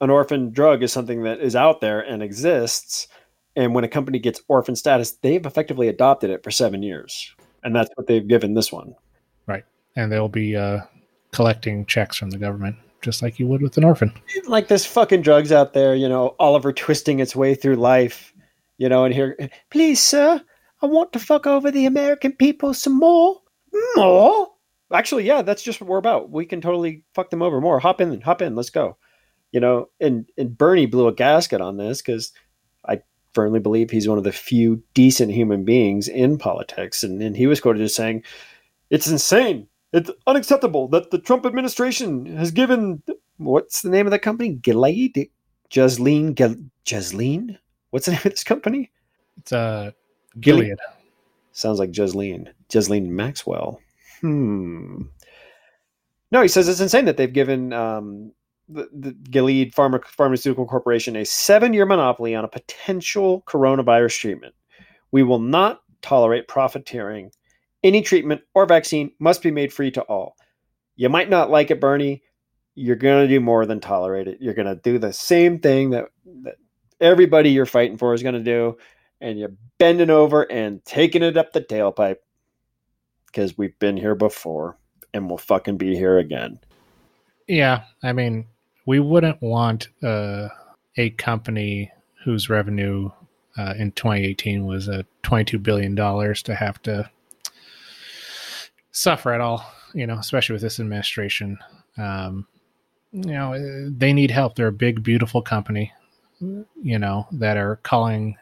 an 0.00 0.10
orphan 0.10 0.50
drug 0.50 0.82
is 0.82 0.92
something 0.92 1.22
that 1.24 1.40
is 1.40 1.54
out 1.54 1.80
there 1.80 2.00
and 2.00 2.22
exists, 2.22 3.08
and 3.56 3.74
when 3.74 3.84
a 3.84 3.88
company 3.88 4.18
gets 4.18 4.40
orphan 4.48 4.76
status, 4.76 5.12
they've 5.22 5.44
effectively 5.44 5.88
adopted 5.88 6.30
it 6.30 6.42
for 6.42 6.50
seven 6.50 6.82
years, 6.82 7.34
and 7.62 7.74
that's 7.74 7.90
what 7.96 8.06
they've 8.06 8.26
given 8.26 8.54
this 8.54 8.72
one. 8.72 8.94
Right. 9.46 9.64
And 9.96 10.10
they'll 10.10 10.28
be 10.28 10.56
uh, 10.56 10.80
collecting 11.32 11.86
checks 11.86 12.16
from 12.16 12.30
the 12.30 12.38
government, 12.38 12.76
just 13.02 13.22
like 13.22 13.38
you 13.38 13.46
would 13.46 13.62
with 13.62 13.76
an 13.76 13.84
orphan. 13.84 14.12
Like 14.46 14.68
there's 14.68 14.86
fucking 14.86 15.22
drugs 15.22 15.52
out 15.52 15.72
there, 15.72 15.94
you 15.94 16.08
know, 16.08 16.34
Oliver 16.38 16.72
twisting 16.72 17.20
its 17.20 17.36
way 17.36 17.54
through 17.54 17.76
life, 17.76 18.32
you 18.78 18.88
know, 18.88 19.04
and 19.04 19.14
here, 19.14 19.36
please, 19.70 20.00
sir, 20.00 20.40
I 20.82 20.86
want 20.86 21.12
to 21.12 21.18
fuck 21.18 21.46
over 21.46 21.70
the 21.70 21.86
American 21.86 22.32
people 22.32 22.72
some 22.72 22.98
more. 22.98 23.40
More? 23.96 24.48
Actually, 24.92 25.24
yeah, 25.24 25.42
that's 25.42 25.62
just 25.62 25.80
what 25.80 25.88
we're 25.88 25.98
about. 25.98 26.30
We 26.30 26.46
can 26.46 26.60
totally 26.60 27.04
fuck 27.14 27.30
them 27.30 27.42
over 27.42 27.60
more. 27.60 27.78
Hop 27.78 28.00
in, 28.00 28.20
hop 28.22 28.42
in, 28.42 28.56
let's 28.56 28.70
go. 28.70 28.96
You 29.52 29.60
know, 29.60 29.88
and, 30.00 30.30
and 30.38 30.56
Bernie 30.56 30.86
blew 30.86 31.08
a 31.08 31.14
gasket 31.14 31.60
on 31.60 31.76
this 31.76 32.00
because 32.00 32.32
I 32.86 33.02
firmly 33.32 33.60
believe 33.60 33.90
he's 33.90 34.08
one 34.08 34.18
of 34.18 34.24
the 34.24 34.32
few 34.32 34.82
decent 34.94 35.32
human 35.32 35.64
beings 35.64 36.08
in 36.08 36.38
politics. 36.38 37.02
And, 37.02 37.20
and 37.20 37.36
he 37.36 37.46
was 37.46 37.60
quoted 37.60 37.82
as 37.82 37.94
saying, 37.94 38.22
It's 38.90 39.08
insane. 39.08 39.66
It's 39.92 40.10
unacceptable 40.26 40.86
that 40.88 41.10
the 41.10 41.18
Trump 41.18 41.44
administration 41.44 42.26
has 42.36 42.52
given 42.52 43.02
what's 43.38 43.82
the 43.82 43.90
name 43.90 44.06
of 44.06 44.12
the 44.12 44.18
company? 44.18 44.50
Gilead? 44.50 45.30
Ghislaine? 45.70 46.34
Gil- 46.34 46.56
Ghislaine? 46.84 47.58
What's 47.90 48.06
the 48.06 48.12
name 48.12 48.20
of 48.24 48.30
this 48.30 48.44
company? 48.44 48.90
It's 49.38 49.52
uh, 49.52 49.92
Gilead. 50.38 50.78
Sounds 51.52 51.78
like 51.78 51.92
Ghislaine. 51.92 52.52
Ghislaine 52.68 53.14
Maxwell. 53.14 53.80
Hmm. 54.20 55.02
No, 56.30 56.42
he 56.42 56.48
says 56.48 56.68
it's 56.68 56.80
insane 56.80 57.06
that 57.06 57.16
they've 57.16 57.32
given 57.32 57.72
um, 57.72 58.32
the, 58.70 58.88
the 58.92 59.12
Gilead 59.12 59.74
Pharma, 59.74 60.04
Pharmaceutical 60.04 60.66
Corporation 60.66 61.16
a 61.16 61.24
seven 61.24 61.72
year 61.72 61.86
monopoly 61.86 62.34
on 62.34 62.44
a 62.44 62.48
potential 62.48 63.42
coronavirus 63.46 64.18
treatment. 64.18 64.54
We 65.10 65.22
will 65.22 65.40
not 65.40 65.82
tolerate 66.02 66.48
profiteering. 66.48 67.32
Any 67.82 68.02
treatment 68.02 68.42
or 68.54 68.66
vaccine 68.66 69.12
must 69.18 69.42
be 69.42 69.50
made 69.50 69.72
free 69.72 69.90
to 69.92 70.02
all. 70.02 70.36
You 70.96 71.08
might 71.08 71.30
not 71.30 71.50
like 71.50 71.70
it, 71.70 71.80
Bernie. 71.80 72.22
You're 72.74 72.96
going 72.96 73.26
to 73.26 73.28
do 73.28 73.40
more 73.40 73.66
than 73.66 73.80
tolerate 73.80 74.28
it. 74.28 74.38
You're 74.40 74.54
going 74.54 74.66
to 74.66 74.80
do 74.80 74.98
the 74.98 75.12
same 75.12 75.58
thing 75.58 75.90
that, 75.90 76.06
that 76.42 76.56
everybody 77.00 77.50
you're 77.50 77.66
fighting 77.66 77.96
for 77.96 78.14
is 78.14 78.22
going 78.22 78.34
to 78.34 78.40
do. 78.40 78.76
And 79.20 79.38
you're 79.38 79.52
bending 79.78 80.10
over 80.10 80.50
and 80.50 80.84
taking 80.84 81.22
it 81.22 81.36
up 81.36 81.52
the 81.52 81.60
tailpipe 81.60 82.16
because 83.26 83.56
we've 83.58 83.78
been 83.78 83.96
here 83.96 84.14
before 84.14 84.78
and 85.12 85.28
we'll 85.28 85.38
fucking 85.38 85.76
be 85.76 85.94
here 85.94 86.18
again. 86.18 86.58
Yeah, 87.48 87.84
I 88.02 88.12
mean, 88.12 88.46
we 88.86 89.00
wouldn't 89.00 89.40
want 89.42 89.88
uh, 90.02 90.48
a 90.96 91.10
company 91.10 91.90
whose 92.24 92.50
revenue 92.50 93.10
uh, 93.58 93.74
in 93.78 93.92
2018 93.92 94.66
was 94.66 94.88
a 94.88 95.04
22 95.22 95.58
billion 95.58 95.94
dollars 95.94 96.42
to 96.44 96.54
have 96.54 96.80
to 96.82 97.08
suffer 98.92 99.32
at 99.32 99.40
all. 99.40 99.64
You 99.92 100.06
know, 100.06 100.18
especially 100.18 100.52
with 100.52 100.62
this 100.62 100.78
administration. 100.78 101.58
Um, 101.98 102.46
you 103.12 103.32
know, 103.32 103.90
they 103.90 104.12
need 104.12 104.30
help. 104.30 104.54
They're 104.54 104.68
a 104.68 104.72
big, 104.72 105.02
beautiful 105.02 105.42
company. 105.42 105.92
You 106.40 106.98
know 106.98 107.26
that 107.32 107.58
are 107.58 107.76
calling 107.82 108.36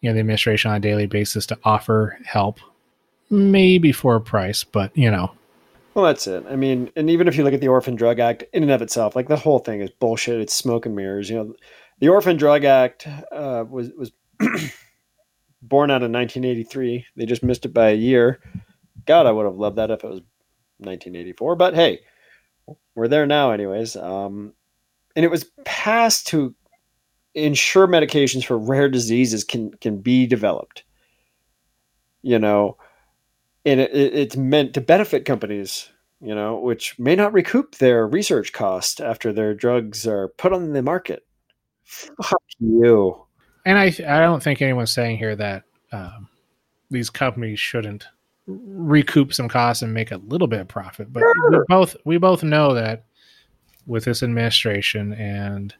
you 0.00 0.10
know 0.10 0.14
the 0.14 0.20
administration 0.20 0.70
on 0.70 0.76
a 0.76 0.80
daily 0.80 1.06
basis 1.06 1.46
to 1.46 1.58
offer 1.64 2.18
help, 2.24 2.60
maybe 3.30 3.90
for 3.90 4.16
a 4.16 4.20
price, 4.20 4.64
but 4.64 4.94
you 4.96 5.10
know 5.10 5.30
well, 5.98 6.06
that's 6.06 6.28
it. 6.28 6.44
I 6.48 6.54
mean, 6.54 6.92
and 6.94 7.10
even 7.10 7.26
if 7.26 7.36
you 7.36 7.42
look 7.42 7.54
at 7.54 7.60
the 7.60 7.66
Orphan 7.66 7.96
Drug 7.96 8.20
Act 8.20 8.44
in 8.52 8.62
and 8.62 8.70
of 8.70 8.82
itself, 8.82 9.16
like 9.16 9.26
the 9.26 9.34
whole 9.34 9.58
thing 9.58 9.80
is 9.80 9.90
bullshit. 9.90 10.40
It's 10.40 10.54
smoke 10.54 10.86
and 10.86 10.94
mirrors. 10.94 11.28
You 11.28 11.36
know, 11.36 11.54
the 11.98 12.08
Orphan 12.08 12.36
Drug 12.36 12.62
Act 12.62 13.08
uh, 13.32 13.64
was 13.68 13.90
was 13.98 14.12
born 15.60 15.90
out 15.90 16.04
in 16.04 16.12
1983. 16.12 17.04
They 17.16 17.26
just 17.26 17.42
missed 17.42 17.64
it 17.64 17.74
by 17.74 17.88
a 17.88 17.96
year. 17.96 18.38
God, 19.06 19.26
I 19.26 19.32
would 19.32 19.44
have 19.44 19.56
loved 19.56 19.74
that 19.78 19.90
if 19.90 20.04
it 20.04 20.06
was 20.06 20.20
1984. 20.78 21.56
But 21.56 21.74
hey, 21.74 21.98
we're 22.94 23.08
there 23.08 23.26
now, 23.26 23.50
anyways. 23.50 23.96
Um, 23.96 24.52
and 25.16 25.24
it 25.24 25.32
was 25.32 25.50
passed 25.64 26.28
to 26.28 26.54
ensure 27.34 27.88
medications 27.88 28.44
for 28.44 28.56
rare 28.56 28.88
diseases 28.88 29.42
can 29.42 29.72
can 29.80 29.98
be 29.98 30.28
developed. 30.28 30.84
You 32.22 32.38
know, 32.38 32.76
and 33.68 33.80
it, 33.80 33.90
it's 33.92 34.36
meant 34.36 34.74
to 34.74 34.80
benefit 34.80 35.24
companies 35.24 35.90
you 36.20 36.34
know 36.34 36.58
which 36.58 36.98
may 36.98 37.14
not 37.14 37.32
recoup 37.32 37.76
their 37.76 38.06
research 38.06 38.52
cost 38.52 39.00
after 39.00 39.32
their 39.32 39.54
drugs 39.54 40.06
are 40.06 40.28
put 40.28 40.52
on 40.52 40.72
the 40.72 40.82
market. 40.82 41.24
Fuck 41.84 42.42
you. 42.58 43.24
And 43.64 43.78
i 43.78 43.86
i 43.86 44.20
don't 44.20 44.42
think 44.42 44.60
anyone's 44.60 44.92
saying 44.92 45.18
here 45.18 45.36
that 45.36 45.64
um, 45.92 46.28
these 46.90 47.10
companies 47.10 47.60
shouldn't 47.60 48.06
recoup 48.46 49.32
some 49.34 49.48
costs 49.48 49.82
and 49.82 49.92
make 49.92 50.10
a 50.10 50.16
little 50.16 50.46
bit 50.46 50.60
of 50.60 50.68
profit 50.68 51.12
but 51.12 51.20
sure. 51.20 51.50
we 51.50 51.58
both 51.68 51.96
we 52.04 52.16
both 52.16 52.42
know 52.42 52.72
that 52.74 53.04
with 53.86 54.04
this 54.04 54.22
administration 54.22 55.12
and 55.14 55.74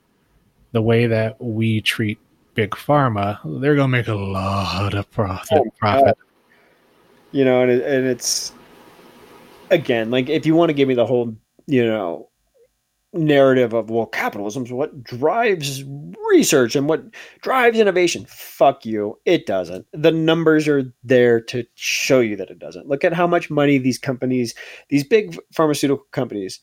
the 0.72 0.82
way 0.82 1.06
that 1.06 1.40
we 1.40 1.80
treat 1.80 2.18
big 2.54 2.72
pharma 2.72 3.38
they're 3.60 3.74
going 3.74 3.90
to 3.90 3.96
make 3.96 4.08
a 4.08 4.14
lot 4.14 4.92
of 4.92 5.10
profit 5.10 5.58
oh, 5.58 5.70
profit 5.78 6.16
you 7.32 7.44
know, 7.44 7.62
and 7.62 7.70
it, 7.70 7.84
and 7.84 8.06
it's 8.06 8.52
again 9.70 10.10
like 10.10 10.28
if 10.28 10.46
you 10.46 10.54
want 10.54 10.70
to 10.70 10.74
give 10.74 10.88
me 10.88 10.94
the 10.94 11.06
whole 11.06 11.34
you 11.66 11.84
know 11.84 12.28
narrative 13.12 13.72
of 13.72 13.90
well 13.90 14.06
capitalism's 14.06 14.70
what 14.70 15.02
drives 15.02 15.82
research 16.30 16.76
and 16.76 16.88
what 16.88 17.04
drives 17.40 17.78
innovation. 17.78 18.26
Fuck 18.28 18.84
you. 18.84 19.18
It 19.24 19.46
doesn't. 19.46 19.86
The 19.92 20.10
numbers 20.10 20.68
are 20.68 20.92
there 21.02 21.40
to 21.42 21.64
show 21.74 22.20
you 22.20 22.36
that 22.36 22.50
it 22.50 22.58
doesn't. 22.58 22.88
Look 22.88 23.04
at 23.04 23.14
how 23.14 23.26
much 23.26 23.50
money 23.50 23.78
these 23.78 23.98
companies 23.98 24.54
these 24.88 25.04
big 25.04 25.38
pharmaceutical 25.52 26.04
companies 26.12 26.60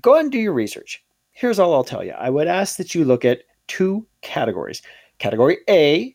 go 0.00 0.18
and 0.18 0.32
do 0.32 0.38
your 0.38 0.52
research. 0.52 1.04
Here's 1.30 1.58
all 1.58 1.74
i'll 1.74 1.84
tell 1.84 2.04
you 2.04 2.12
i 2.12 2.28
would 2.28 2.46
ask 2.46 2.76
that 2.76 2.94
you 2.94 3.04
look 3.04 3.24
at 3.24 3.42
two 3.68 4.06
categories. 4.20 4.82
Category 5.18 5.58
a 5.68 6.14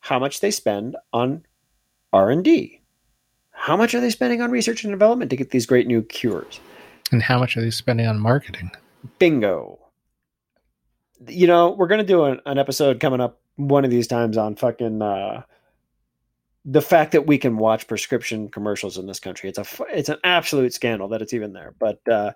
how 0.00 0.18
much 0.18 0.40
they 0.40 0.50
spend 0.50 0.96
on 1.12 1.44
R&D. 2.14 2.80
How 3.50 3.76
much 3.76 3.94
are 3.94 4.00
they 4.00 4.10
spending 4.10 4.40
on 4.40 4.50
research 4.50 4.84
and 4.84 4.92
development 4.92 5.30
to 5.30 5.36
get 5.36 5.50
these 5.50 5.66
great 5.66 5.86
new 5.86 6.02
cures? 6.02 6.60
And 7.10 7.22
how 7.22 7.38
much 7.38 7.56
are 7.56 7.60
they 7.60 7.70
spending 7.70 8.06
on 8.06 8.20
marketing? 8.20 8.70
Bingo. 9.18 9.78
You 11.26 11.46
know, 11.46 11.70
we're 11.70 11.88
going 11.88 11.98
to 11.98 12.06
do 12.06 12.24
an, 12.24 12.40
an, 12.46 12.58
episode 12.58 13.00
coming 13.00 13.20
up 13.20 13.40
one 13.56 13.84
of 13.84 13.90
these 13.90 14.06
times 14.06 14.36
on 14.36 14.54
fucking 14.56 15.02
uh, 15.02 15.42
the 16.64 16.82
fact 16.82 17.12
that 17.12 17.26
we 17.26 17.36
can 17.36 17.56
watch 17.56 17.86
prescription 17.86 18.48
commercials 18.48 18.96
in 18.96 19.06
this 19.06 19.20
country. 19.20 19.48
It's 19.48 19.58
a 19.58 19.66
it's 19.90 20.08
an 20.08 20.18
absolute 20.24 20.72
scandal 20.72 21.08
that 21.08 21.22
it's 21.22 21.32
even 21.32 21.52
there. 21.52 21.74
But 21.78 22.06
uh, 22.08 22.32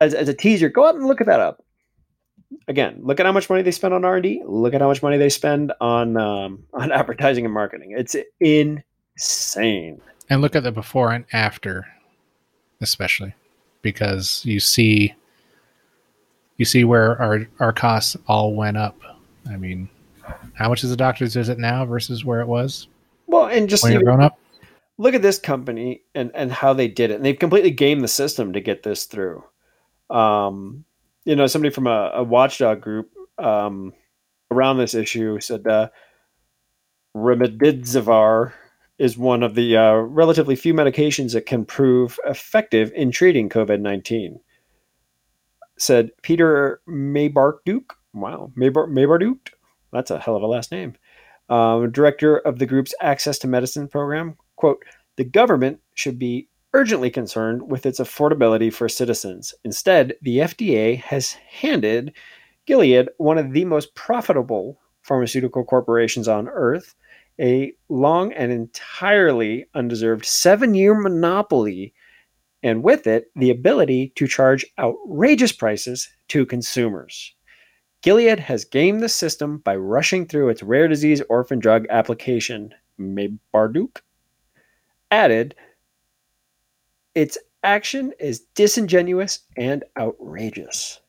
as, 0.00 0.14
as 0.14 0.28
a 0.28 0.34
teaser, 0.34 0.68
go 0.68 0.86
out 0.86 0.94
and 0.94 1.06
look 1.06 1.20
at 1.20 1.26
that 1.26 1.40
up 1.40 1.64
again, 2.66 2.98
look 3.02 3.20
at 3.20 3.26
how 3.26 3.32
much 3.32 3.48
money 3.50 3.62
they 3.62 3.70
spend 3.70 3.94
on 3.94 4.04
R 4.04 4.16
and 4.16 4.22
D. 4.22 4.42
Look 4.44 4.74
at 4.74 4.80
how 4.80 4.88
much 4.88 5.02
money 5.02 5.16
they 5.16 5.28
spend 5.28 5.72
on 5.80 6.16
um, 6.16 6.64
on 6.72 6.92
advertising 6.92 7.44
and 7.44 7.54
marketing. 7.54 7.94
It's 7.96 8.16
insane. 8.40 10.00
And 10.30 10.40
look 10.40 10.54
at 10.54 10.62
the 10.62 10.72
before 10.72 11.12
and 11.12 11.24
after, 11.32 11.86
especially 12.80 13.34
because 13.82 14.42
you 14.44 14.60
see 14.60 15.14
you 16.56 16.64
see 16.64 16.84
where 16.84 17.20
our 17.20 17.46
our 17.60 17.72
costs 17.72 18.16
all 18.26 18.54
went 18.54 18.76
up. 18.76 19.00
I 19.48 19.56
mean, 19.56 19.88
how 20.54 20.68
much 20.68 20.84
is 20.84 20.92
a 20.92 20.96
doctor's 20.96 21.34
visit 21.34 21.58
now 21.58 21.86
versus 21.86 22.24
where 22.24 22.40
it 22.40 22.48
was? 22.48 22.88
Well, 23.26 23.46
and 23.46 23.68
just 23.68 23.82
when 23.82 23.92
you're 23.92 24.02
grown 24.02 24.20
up. 24.20 24.38
Look 25.00 25.14
at 25.14 25.22
this 25.22 25.38
company 25.38 26.02
and 26.14 26.32
and 26.34 26.50
how 26.50 26.72
they 26.72 26.88
did 26.88 27.12
it, 27.12 27.14
and 27.14 27.24
they've 27.24 27.38
completely 27.38 27.70
gamed 27.70 28.02
the 28.02 28.08
system 28.08 28.52
to 28.52 28.60
get 28.60 28.82
this 28.82 29.04
through. 29.04 29.44
Um, 30.10 30.84
you 31.28 31.36
know, 31.36 31.46
somebody 31.46 31.74
from 31.74 31.86
a, 31.86 32.10
a 32.14 32.22
watchdog 32.22 32.80
group 32.80 33.10
um, 33.36 33.92
around 34.50 34.78
this 34.78 34.94
issue 34.94 35.38
said 35.40 35.66
uh, 35.66 35.90
remdesivir 37.14 38.54
is 38.98 39.18
one 39.18 39.42
of 39.42 39.54
the 39.54 39.76
uh, 39.76 39.92
relatively 39.92 40.56
few 40.56 40.72
medications 40.72 41.34
that 41.34 41.44
can 41.44 41.66
prove 41.66 42.18
effective 42.24 42.90
in 42.94 43.10
treating 43.10 43.50
COVID 43.50 43.82
19. 43.82 44.40
Said 45.78 46.12
Peter 46.22 46.80
Maybarduke. 46.88 47.90
Wow, 48.14 48.50
Maybar- 48.56 48.88
Maybarduke? 48.88 49.50
That's 49.92 50.10
a 50.10 50.18
hell 50.18 50.34
of 50.34 50.42
a 50.42 50.46
last 50.46 50.72
name. 50.72 50.94
Um, 51.50 51.92
director 51.92 52.38
of 52.38 52.58
the 52.58 52.64
group's 52.64 52.94
Access 53.02 53.38
to 53.40 53.48
Medicine 53.48 53.86
program. 53.86 54.38
Quote, 54.56 54.82
the 55.16 55.24
government 55.24 55.80
should 55.92 56.18
be 56.18 56.48
urgently 56.74 57.10
concerned 57.10 57.62
with 57.62 57.86
its 57.86 58.00
affordability 58.00 58.72
for 58.72 58.88
citizens. 58.88 59.54
Instead, 59.64 60.14
the 60.22 60.38
FDA 60.38 61.00
has 61.00 61.32
handed 61.32 62.12
Gilead, 62.66 63.08
one 63.16 63.38
of 63.38 63.52
the 63.52 63.64
most 63.64 63.94
profitable 63.94 64.78
pharmaceutical 65.02 65.64
corporations 65.64 66.28
on 66.28 66.48
earth, 66.48 66.94
a 67.40 67.72
long 67.88 68.32
and 68.32 68.52
entirely 68.52 69.66
undeserved 69.74 70.26
seven 70.26 70.74
year 70.74 70.94
monopoly, 70.94 71.94
and 72.62 72.82
with 72.82 73.06
it, 73.06 73.30
the 73.36 73.50
ability 73.50 74.12
to 74.16 74.26
charge 74.26 74.66
outrageous 74.78 75.52
prices 75.52 76.08
to 76.28 76.44
consumers. 76.44 77.34
Gilead 78.02 78.38
has 78.38 78.64
gamed 78.64 79.00
the 79.00 79.08
system 79.08 79.58
by 79.58 79.74
rushing 79.76 80.26
through 80.26 80.50
its 80.50 80.62
rare 80.62 80.88
disease 80.88 81.22
orphan 81.28 81.58
drug 81.58 81.86
application. 81.90 82.74
Maybarduke 83.00 84.00
added 85.10 85.54
its 87.18 87.36
action 87.64 88.12
is 88.20 88.44
disingenuous 88.54 89.40
and 89.56 89.82
outrageous. 89.98 91.00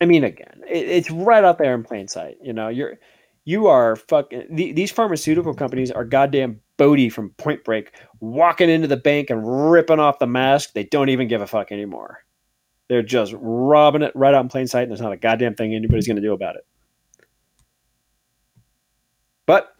I 0.00 0.06
mean, 0.06 0.24
again, 0.24 0.62
it, 0.68 0.88
it's 0.88 1.08
right 1.08 1.44
out 1.44 1.58
there 1.58 1.72
in 1.72 1.84
plain 1.84 2.08
sight. 2.08 2.36
You 2.42 2.52
know, 2.52 2.66
you're 2.66 2.98
you 3.44 3.68
are 3.68 3.94
fucking 3.94 4.46
the, 4.50 4.72
these 4.72 4.90
pharmaceutical 4.90 5.54
companies 5.54 5.92
are 5.92 6.04
goddamn 6.04 6.60
Bodie 6.78 7.10
from 7.10 7.30
Point 7.30 7.62
Break 7.62 7.92
walking 8.18 8.68
into 8.68 8.88
the 8.88 8.96
bank 8.96 9.30
and 9.30 9.70
ripping 9.70 10.00
off 10.00 10.18
the 10.18 10.26
mask. 10.26 10.72
They 10.72 10.82
don't 10.82 11.10
even 11.10 11.28
give 11.28 11.40
a 11.40 11.46
fuck 11.46 11.70
anymore. 11.70 12.24
They're 12.88 13.02
just 13.02 13.32
robbing 13.38 14.02
it 14.02 14.12
right 14.16 14.34
out 14.34 14.42
in 14.42 14.48
plain 14.48 14.66
sight, 14.66 14.82
and 14.82 14.90
there's 14.90 15.00
not 15.00 15.12
a 15.12 15.16
goddamn 15.16 15.54
thing 15.54 15.76
anybody's 15.76 16.08
going 16.08 16.16
to 16.16 16.22
do 16.22 16.32
about 16.32 16.56
it. 16.56 16.66
But 19.46 19.76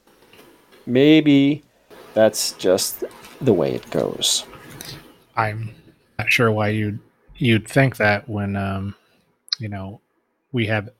maybe 0.86 1.64
that's 2.14 2.52
just 2.52 3.02
the 3.40 3.52
way 3.52 3.74
it 3.74 3.88
goes. 3.90 4.44
I'm 5.36 5.74
not 6.18 6.30
sure 6.30 6.50
why 6.50 6.68
you'd 6.68 6.98
you'd 7.36 7.68
think 7.68 7.96
that 7.96 8.28
when 8.28 8.56
um, 8.56 8.94
you 9.58 9.68
know 9.68 10.00
we 10.52 10.66
have 10.66 10.90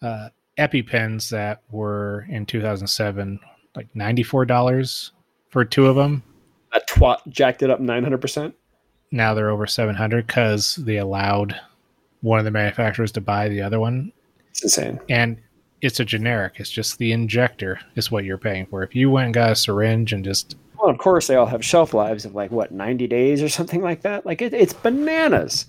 uh, 0.00 0.28
EpiPens 0.58 1.30
that 1.30 1.62
were 1.70 2.26
in 2.28 2.46
2007 2.46 3.40
like 3.74 3.88
ninety 3.94 4.22
four 4.22 4.44
dollars 4.44 5.12
for 5.50 5.64
two 5.64 5.86
of 5.86 5.96
them. 5.96 6.22
That 6.72 6.88
twat 6.88 7.18
jacked 7.28 7.62
it 7.62 7.70
up 7.70 7.80
nine 7.80 8.02
hundred 8.02 8.20
percent. 8.20 8.54
Now 9.10 9.34
they're 9.34 9.50
over 9.50 9.66
seven 9.66 9.94
hundred 9.94 10.26
because 10.26 10.76
they 10.76 10.98
allowed 10.98 11.58
one 12.20 12.38
of 12.38 12.44
the 12.44 12.50
manufacturers 12.50 13.12
to 13.12 13.20
buy 13.20 13.48
the 13.48 13.60
other 13.60 13.80
one. 13.80 14.12
It's 14.50 14.62
insane. 14.62 15.00
And 15.08 15.38
it's 15.80 15.98
a 15.98 16.04
generic. 16.04 16.54
It's 16.58 16.70
just 16.70 16.98
the 16.98 17.12
injector 17.12 17.80
is 17.96 18.10
what 18.10 18.24
you're 18.24 18.38
paying 18.38 18.66
for. 18.66 18.82
If 18.82 18.94
you 18.94 19.10
went 19.10 19.26
and 19.26 19.34
got 19.34 19.50
a 19.50 19.56
syringe 19.56 20.12
and 20.12 20.24
just 20.24 20.56
well, 20.82 20.90
of 20.90 20.98
course, 20.98 21.28
they 21.28 21.36
all 21.36 21.46
have 21.46 21.64
shelf 21.64 21.94
lives 21.94 22.24
of 22.24 22.34
like 22.34 22.50
what 22.50 22.72
ninety 22.72 23.06
days 23.06 23.40
or 23.40 23.48
something 23.48 23.80
like 23.80 24.02
that. 24.02 24.26
Like 24.26 24.42
it, 24.42 24.52
it's 24.52 24.72
bananas. 24.72 25.66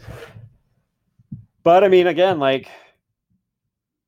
But 1.61 1.83
I 1.83 1.87
mean, 1.87 2.07
again, 2.07 2.39
like 2.39 2.67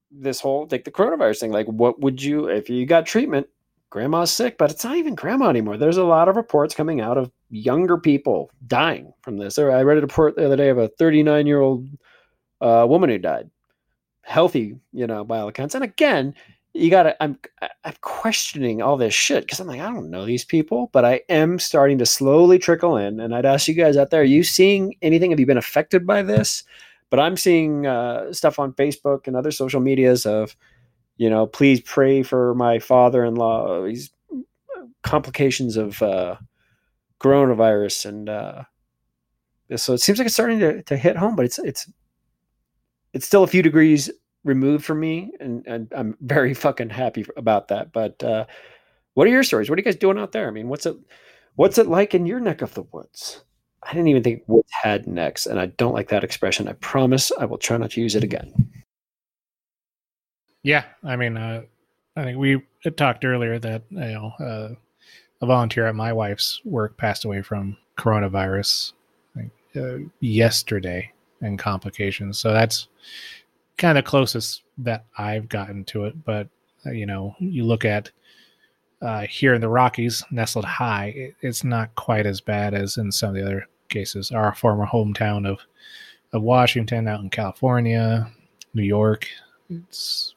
this 0.10 0.40
whole 0.40 0.68
like 0.72 0.84
the 0.84 0.92
coronavirus 0.92 1.42
thing. 1.42 1.52
Like, 1.52 1.68
what 1.68 2.00
would 2.02 2.24
you 2.24 2.48
if 2.48 2.72
you 2.72 2.88
got 2.88 3.06
treatment? 3.06 3.48
Grandma's 3.92 4.32
sick, 4.32 4.58
but 4.58 4.72
it's 4.72 4.84
not 4.84 4.98
even 4.98 5.14
grandma 5.14 5.48
anymore. 5.48 5.78
There's 5.78 5.96
a 5.96 6.04
lot 6.04 6.28
of 6.28 6.36
reports 6.36 6.74
coming 6.74 7.00
out 7.00 7.18
of 7.18 7.32
younger 7.50 7.98
people 7.98 8.50
dying 8.68 9.14
from 9.22 9.38
this. 9.38 9.60
I 9.60 9.84
read 9.84 10.00
a 10.00 10.02
report 10.02 10.36
the 10.36 10.48
other 10.48 10.58
day 10.58 10.70
of 10.70 10.80
a 10.80 10.88
39 10.88 11.46
year 11.46 11.62
old 11.62 11.88
uh, 12.62 12.86
woman 12.90 13.12
who 13.12 13.20
died 13.20 13.50
healthy, 14.24 14.76
you 14.92 15.06
know, 15.06 15.24
by 15.24 15.40
all 15.40 15.48
accounts. 15.48 15.76
And 15.76 15.84
again, 15.84 16.34
you 16.76 16.90
gotta 16.90 17.16
I'm 17.24 17.40
I'm 17.86 17.94
questioning 18.02 18.82
all 18.82 18.98
this 18.98 19.14
shit 19.14 19.46
because 19.46 19.62
I'm 19.62 19.68
like, 19.68 19.80
I 19.80 19.90
don't 19.90 20.10
know 20.10 20.26
these 20.26 20.44
people, 20.44 20.90
but 20.92 21.06
I 21.06 21.22
am 21.30 21.58
starting 21.58 21.98
to 22.00 22.06
slowly 22.06 22.60
trickle 22.60 22.98
in. 22.98 23.22
And 23.22 23.34
I'd 23.34 23.46
ask 23.46 23.70
you 23.70 23.74
guys 23.74 23.96
out 23.96 24.10
there, 24.10 24.22
are 24.22 24.26
you 24.26 24.44
seeing 24.44 24.96
anything? 25.02 25.32
Have 25.32 25.40
you 25.40 25.46
been 25.46 25.58
affected 25.58 26.06
by 26.06 26.22
this? 26.22 26.64
But 27.10 27.22
I'm 27.22 27.38
seeing 27.38 27.88
uh, 27.88 28.34
stuff 28.34 28.60
on 28.60 28.74
Facebook 28.74 29.26
and 29.26 29.38
other 29.38 29.52
social 29.52 29.80
medias 29.80 30.26
of, 30.26 30.58
you 31.16 31.30
know, 31.30 31.48
please 31.48 31.80
pray 31.80 32.24
for 32.24 32.54
my 32.56 32.80
father-in-law. 32.80 33.86
He's 33.86 34.12
complications 35.04 35.78
of 35.78 36.02
uh, 36.02 36.36
coronavirus, 37.22 38.06
and 38.08 38.28
uh, 38.28 38.64
so 39.78 39.94
it 39.94 40.02
seems 40.02 40.18
like 40.18 40.26
it's 40.26 40.36
starting 40.36 40.60
to, 40.60 40.84
to 40.84 40.98
hit 40.98 41.16
home. 41.16 41.38
But 41.38 41.46
it's 41.46 41.60
it's 41.60 41.90
it's 43.14 43.26
still 43.26 43.44
a 43.44 43.48
few 43.48 43.62
degrees 43.62 44.12
removed 44.46 44.86
from 44.86 45.02
me, 45.02 45.32
and, 45.42 45.66
and 45.68 45.92
I'm 45.94 46.18
very 46.22 46.54
fucking 46.66 46.92
happy 46.92 47.26
about 47.36 47.68
that. 47.68 47.92
But 47.92 48.24
uh, 48.24 48.46
what 49.16 49.28
are 49.28 49.32
your 49.32 49.44
stories? 49.44 49.70
What 49.70 49.78
are 49.78 49.82
you 49.82 49.86
guys 49.86 49.98
doing 49.98 50.18
out 50.18 50.32
there? 50.32 50.48
I 50.48 50.52
mean, 50.52 50.70
what's 50.70 50.86
it 50.86 50.96
what's 51.56 51.78
it 51.78 51.88
like 51.88 52.16
in 52.16 52.26
your 52.26 52.40
neck 52.40 52.62
of 52.62 52.74
the 52.74 52.84
woods? 52.84 53.44
I 53.84 53.92
didn't 53.92 54.08
even 54.08 54.24
think 54.24 54.44
woods 54.48 54.72
had 54.72 55.06
necks, 55.06 55.46
and 55.46 55.60
I 55.60 55.68
don't 55.68 55.94
like 55.94 56.10
that 56.10 56.24
expression. 56.24 56.68
I 56.68 56.74
promise 56.74 57.32
I 57.38 57.46
will 57.46 57.58
try 57.58 57.78
not 57.78 57.92
to 57.92 58.02
use 58.02 58.16
it 58.16 58.24
again. 58.24 58.72
Yeah, 60.64 60.86
I 61.04 61.16
mean, 61.16 61.38
uh, 61.38 61.64
I 62.16 62.24
think 62.24 62.38
we 62.38 62.64
talked 62.98 63.26
earlier 63.26 63.60
that 63.60 63.84
you 63.90 64.00
know 64.00 64.32
uh, 64.40 64.70
a 65.42 65.46
volunteer 65.46 65.86
at 65.88 65.96
my 65.96 66.14
wife's 66.14 66.62
work 66.64 66.98
passed 66.98 67.26
away 67.26 67.42
from 67.42 67.78
coronavirus 67.98 68.94
think, 69.36 69.52
uh, 69.76 69.98
yesterday 70.20 71.12
and 71.42 71.60
complications. 71.60 72.40
So 72.40 72.52
that's 72.54 72.88
kind 73.78 73.98
of 73.98 74.06
closest 74.06 74.64
that 74.78 75.06
I've 75.18 75.50
gotten 75.50 75.84
to 75.86 76.06
it. 76.06 76.24
But 76.24 76.50
uh, 76.86 76.92
you 76.92 77.06
know, 77.06 77.36
you 77.40 77.64
look 77.64 77.86
at 77.86 78.12
uh, 79.02 79.22
here 79.22 79.54
in 79.54 79.62
the 79.62 79.70
Rockies, 79.70 80.24
nestled 80.32 80.66
high, 80.66 81.14
it, 81.16 81.36
it's 81.42 81.64
not 81.64 81.94
quite 81.96 82.26
as 82.26 82.42
bad 82.42 82.74
as 82.74 82.98
in 82.98 83.12
some 83.12 83.30
of 83.30 83.36
the 83.36 83.44
other 83.44 83.68
cases. 83.90 84.32
Our 84.32 84.54
former 84.56 84.86
hometown 84.86 85.48
of 85.48 85.60
of 86.34 86.42
Washington, 86.42 87.08
out 87.08 87.22
in 87.22 87.30
California, 87.30 88.30
New 88.74 88.84
York, 88.84 89.28
it's 89.70 90.36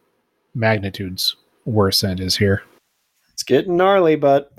magnitudes 0.55 1.37
worse 1.65 2.01
than 2.01 2.13
it 2.13 2.21
is 2.21 2.37
here. 2.37 2.63
It's 3.33 3.43
getting 3.43 3.77
gnarly, 3.77 4.17
but 4.17 4.53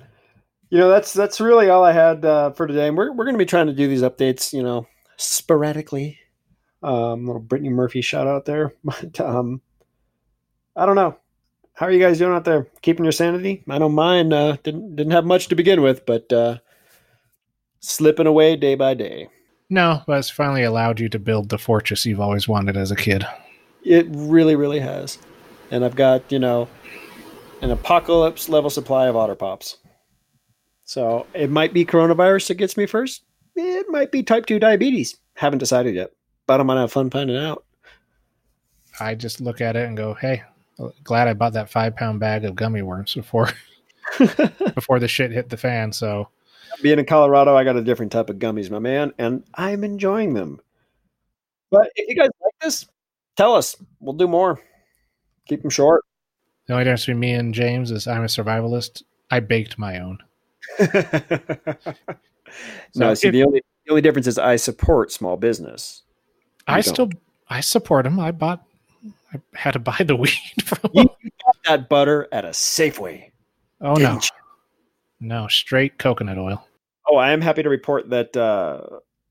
you 0.70 0.78
know 0.78 0.90
that's 0.90 1.14
that's 1.14 1.42
really 1.42 1.70
all 1.70 1.84
I 1.84 1.92
had 1.92 2.26
uh, 2.26 2.52
for 2.52 2.68
today. 2.68 2.88
And 2.88 2.98
we're 2.98 3.12
we're 3.12 3.26
going 3.26 3.36
to 3.36 3.40
be 3.40 3.46
trying 3.46 3.68
to 3.68 3.74
do 3.74 3.88
these 3.88 4.02
updates, 4.02 4.54
you 4.54 4.64
know, 4.64 4.88
sporadically 5.18 6.19
um, 6.82 7.26
little 7.26 7.42
Brittany 7.42 7.70
Murphy 7.70 8.02
shout 8.02 8.28
out 8.28 8.46
there. 8.46 8.74
But 8.84 9.20
um, 9.20 9.62
I 10.76 10.86
don't 10.86 10.96
know. 10.96 11.18
How 11.74 11.86
are 11.86 11.92
you 11.92 12.00
guys 12.00 12.18
doing 12.18 12.34
out 12.34 12.46
there? 12.46 12.68
Keeping 12.82 13.06
your 13.06 13.12
sanity? 13.12 13.64
I 13.70 13.78
know 13.78 13.90
mine 13.90 14.34
uh, 14.34 14.58
didn't 14.64 14.96
didn't 14.96 15.14
have 15.14 15.26
much 15.26 15.48
to 15.48 15.56
begin 15.56 15.82
with, 15.82 16.06
but 16.06 16.32
uh, 16.32 16.58
slipping 17.80 18.28
away 18.28 18.56
day 18.56 18.76
by 18.76 18.94
day. 18.94 19.30
No, 19.70 20.02
but 20.08 20.20
it's 20.20 20.30
finally 20.30 20.64
allowed 20.64 21.00
you 21.00 21.10
to 21.10 21.20
build 21.20 21.50
the 21.50 21.58
fortress 21.58 22.06
you've 22.06 22.20
always 22.20 22.48
wanted 22.48 22.76
as 22.76 22.92
a 22.92 22.96
kid. 22.96 23.26
It 23.84 24.08
really, 24.10 24.56
really 24.56 24.80
has. 24.80 25.20
And 25.72 25.86
I've 25.86 25.96
got, 25.96 26.30
you 26.32 26.40
know, 26.40 26.68
an 27.62 27.70
apocalypse 27.70 28.50
level 28.50 28.72
supply 28.72 29.08
of 29.08 29.16
otter 29.16 29.36
pops. 29.36 29.78
So 30.86 31.28
it 31.36 31.52
might 31.52 31.72
be 31.72 31.86
coronavirus 31.86 32.48
that 32.48 32.56
gets 32.56 32.76
me 32.76 32.88
first. 32.88 33.24
It 33.56 33.86
might 33.90 34.12
be 34.12 34.24
type 34.24 34.48
2 34.48 34.58
diabetes. 34.58 35.18
Haven't 35.36 35.60
decided 35.60 35.94
yet 35.94 36.12
I'm 36.58 36.68
gonna 36.68 36.82
have 36.82 36.92
fun 36.92 37.10
finding 37.10 37.38
out. 37.38 37.66
I 39.00 39.16
just 39.16 39.42
look 39.42 39.62
at 39.62 39.76
it 39.76 39.88
and 39.88 39.98
go, 39.98 40.14
"Hey, 40.14 40.44
glad 41.04 41.28
I 41.28 41.34
bought 41.34 41.54
that 41.54 41.70
five 41.70 41.96
pound 41.96 42.20
bag 42.20 42.46
of 42.46 42.56
gummy 42.56 42.82
worms 42.82 43.14
before 43.14 43.50
before 44.76 45.00
the 45.00 45.08
shit 45.08 45.32
hit 45.32 45.50
the 45.50 45.58
fan." 45.58 45.92
So, 45.92 46.30
being 46.82 47.00
in 47.00 47.06
Colorado, 47.06 47.56
I 47.56 47.64
got 47.64 47.76
a 47.76 47.84
different 47.84 48.12
type 48.12 48.30
of 48.30 48.38
gummies, 48.38 48.72
my 48.72 48.80
man, 48.80 49.14
and 49.18 49.44
I'm 49.56 49.84
enjoying 49.84 50.34
them. 50.34 50.62
But 51.72 51.92
if 51.96 52.08
you 52.10 52.16
guys 52.16 52.30
like 52.44 52.54
this, 52.62 52.88
tell 53.36 53.54
us. 53.56 53.76
We'll 54.00 54.14
do 54.16 54.28
more. 54.28 54.60
Keep 55.48 55.62
them 55.62 55.70
short. 55.70 56.04
The 56.68 56.74
only 56.74 56.86
difference 56.86 57.02
between 57.02 57.20
me 57.20 57.34
and 57.34 57.54
James 57.54 57.92
is 57.92 58.08
I'm 58.08 58.24
a 58.24 58.28
survivalist. 58.28 59.04
I 59.32 59.40
baked 59.40 59.78
my 59.78 60.00
own. 60.00 60.18
no, 62.96 63.14
see, 63.14 63.30
the 63.30 63.44
only 63.44 63.62
the 63.86 63.92
only 63.92 64.02
difference 64.02 64.28
is 64.28 64.38
I 64.38 64.56
support 64.56 65.12
small 65.12 65.38
business. 65.38 66.04
I 66.70 66.82
don't. 66.82 66.84
still 66.94 67.10
I 67.50 67.62
support 67.62 68.06
him. 68.06 68.20
I 68.20 68.32
bought 68.32 68.64
I 69.34 69.40
had 69.54 69.72
to 69.72 69.80
buy 69.92 69.98
the 70.00 70.16
weed 70.16 70.34
from 70.64 70.92
you 70.94 71.10
got 71.46 71.58
that 71.68 71.90
butter 71.90 72.28
at 72.32 72.46
a 72.46 72.50
Safeway. 72.50 73.32
Oh 73.82 73.94
no. 73.96 74.14
You? 74.14 74.20
No, 75.22 75.48
straight 75.48 75.98
coconut 75.98 76.38
oil. 76.38 76.66
Oh, 77.08 77.18
I 77.18 77.32
am 77.32 77.42
happy 77.42 77.64
to 77.64 77.70
report 77.70 78.10
that 78.10 78.38
uh, 78.38 78.82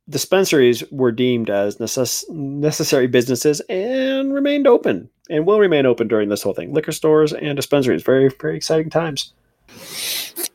dispensaries 0.08 0.82
were 0.90 1.12
deemed 1.12 1.48
as 1.48 1.76
necess- 1.76 2.28
necessary 2.28 3.06
businesses 3.06 3.60
and 3.68 4.34
remained 4.34 4.66
open 4.66 5.08
and 5.30 5.46
will 5.46 5.60
remain 5.60 5.86
open 5.86 6.08
during 6.08 6.28
this 6.28 6.42
whole 6.42 6.54
thing. 6.54 6.72
Liquor 6.74 6.92
stores 6.92 7.32
and 7.32 7.56
dispensaries. 7.56 8.02
Very, 8.02 8.28
very 8.28 8.56
exciting 8.56 8.90
times. 8.90 9.32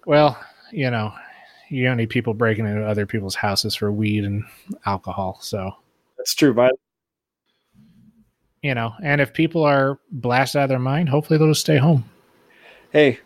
Well, 0.05 0.37
you 0.71 0.89
know, 0.91 1.13
you 1.69 1.83
don't 1.85 1.97
need 1.97 2.09
people 2.09 2.33
breaking 2.33 2.67
into 2.67 2.85
other 2.85 3.05
people's 3.05 3.35
houses 3.35 3.73
for 3.73 3.91
weed 3.91 4.23
and 4.23 4.43
alcohol. 4.85 5.37
So 5.41 5.71
that's 6.23 6.35
true, 6.35 6.53
but 6.53 6.73
you 8.61 8.73
know, 8.73 8.93
and 9.03 9.19
if 9.19 9.33
people 9.33 9.65
are 9.65 9.99
blasted 10.09 10.59
out 10.59 10.63
of 10.63 10.69
their 10.69 10.79
mind, 10.79 11.09
hopefully 11.09 11.37
they'll 11.37 11.49
just 11.49 11.59
stay 11.59 11.77
home. 11.77 12.05
Hey, 12.91 13.19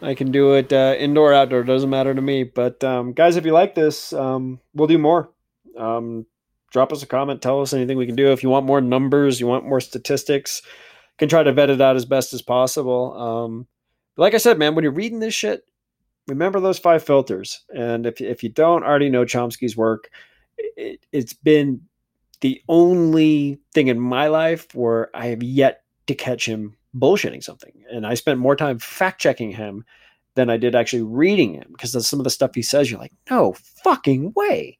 I 0.00 0.14
can 0.14 0.30
do 0.30 0.54
it 0.54 0.72
uh, 0.72 0.94
indoor, 0.96 1.34
outdoor, 1.34 1.64
doesn't 1.64 1.90
matter 1.90 2.14
to 2.14 2.22
me. 2.22 2.44
But 2.44 2.84
um, 2.84 3.12
guys, 3.12 3.34
if 3.34 3.44
you 3.44 3.50
like 3.50 3.74
this, 3.74 4.12
um, 4.12 4.60
we'll 4.72 4.86
do 4.86 4.98
more. 4.98 5.30
Um, 5.76 6.26
drop 6.70 6.92
us 6.92 7.02
a 7.02 7.06
comment, 7.06 7.42
tell 7.42 7.60
us 7.60 7.72
anything 7.72 7.98
we 7.98 8.06
can 8.06 8.14
do. 8.14 8.30
If 8.30 8.44
you 8.44 8.50
want 8.50 8.66
more 8.66 8.80
numbers, 8.80 9.40
you 9.40 9.48
want 9.48 9.66
more 9.66 9.80
statistics, 9.80 10.62
can 11.18 11.28
try 11.28 11.42
to 11.42 11.52
vet 11.52 11.70
it 11.70 11.80
out 11.80 11.96
as 11.96 12.04
best 12.04 12.32
as 12.32 12.42
possible. 12.42 13.20
Um, 13.20 13.66
like 14.16 14.34
I 14.34 14.38
said, 14.38 14.60
man, 14.60 14.76
when 14.76 14.84
you're 14.84 14.92
reading 14.92 15.18
this 15.18 15.34
shit, 15.34 15.64
remember 16.28 16.60
those 16.60 16.78
five 16.78 17.02
filters. 17.02 17.64
And 17.74 18.06
if 18.06 18.20
if 18.20 18.44
you 18.44 18.48
don't 18.48 18.84
already 18.84 19.10
know 19.10 19.24
Chomsky's 19.24 19.76
work, 19.76 20.08
it, 20.56 21.04
it's 21.10 21.32
been 21.32 21.80
the 22.44 22.62
only 22.68 23.58
thing 23.72 23.88
in 23.88 23.98
my 23.98 24.26
life 24.26 24.66
where 24.74 25.08
I 25.16 25.28
have 25.28 25.42
yet 25.42 25.84
to 26.08 26.14
catch 26.14 26.44
him 26.44 26.76
bullshitting 26.94 27.42
something. 27.42 27.72
And 27.90 28.06
I 28.06 28.12
spent 28.12 28.38
more 28.38 28.54
time 28.54 28.78
fact 28.78 29.18
checking 29.18 29.50
him 29.50 29.82
than 30.34 30.50
I 30.50 30.58
did 30.58 30.74
actually 30.74 31.04
reading 31.04 31.54
him 31.54 31.68
because 31.72 32.06
some 32.06 32.20
of 32.20 32.24
the 32.24 32.28
stuff 32.28 32.54
he 32.54 32.60
says, 32.60 32.90
you're 32.90 33.00
like, 33.00 33.14
no 33.30 33.54
fucking 33.82 34.34
way. 34.36 34.76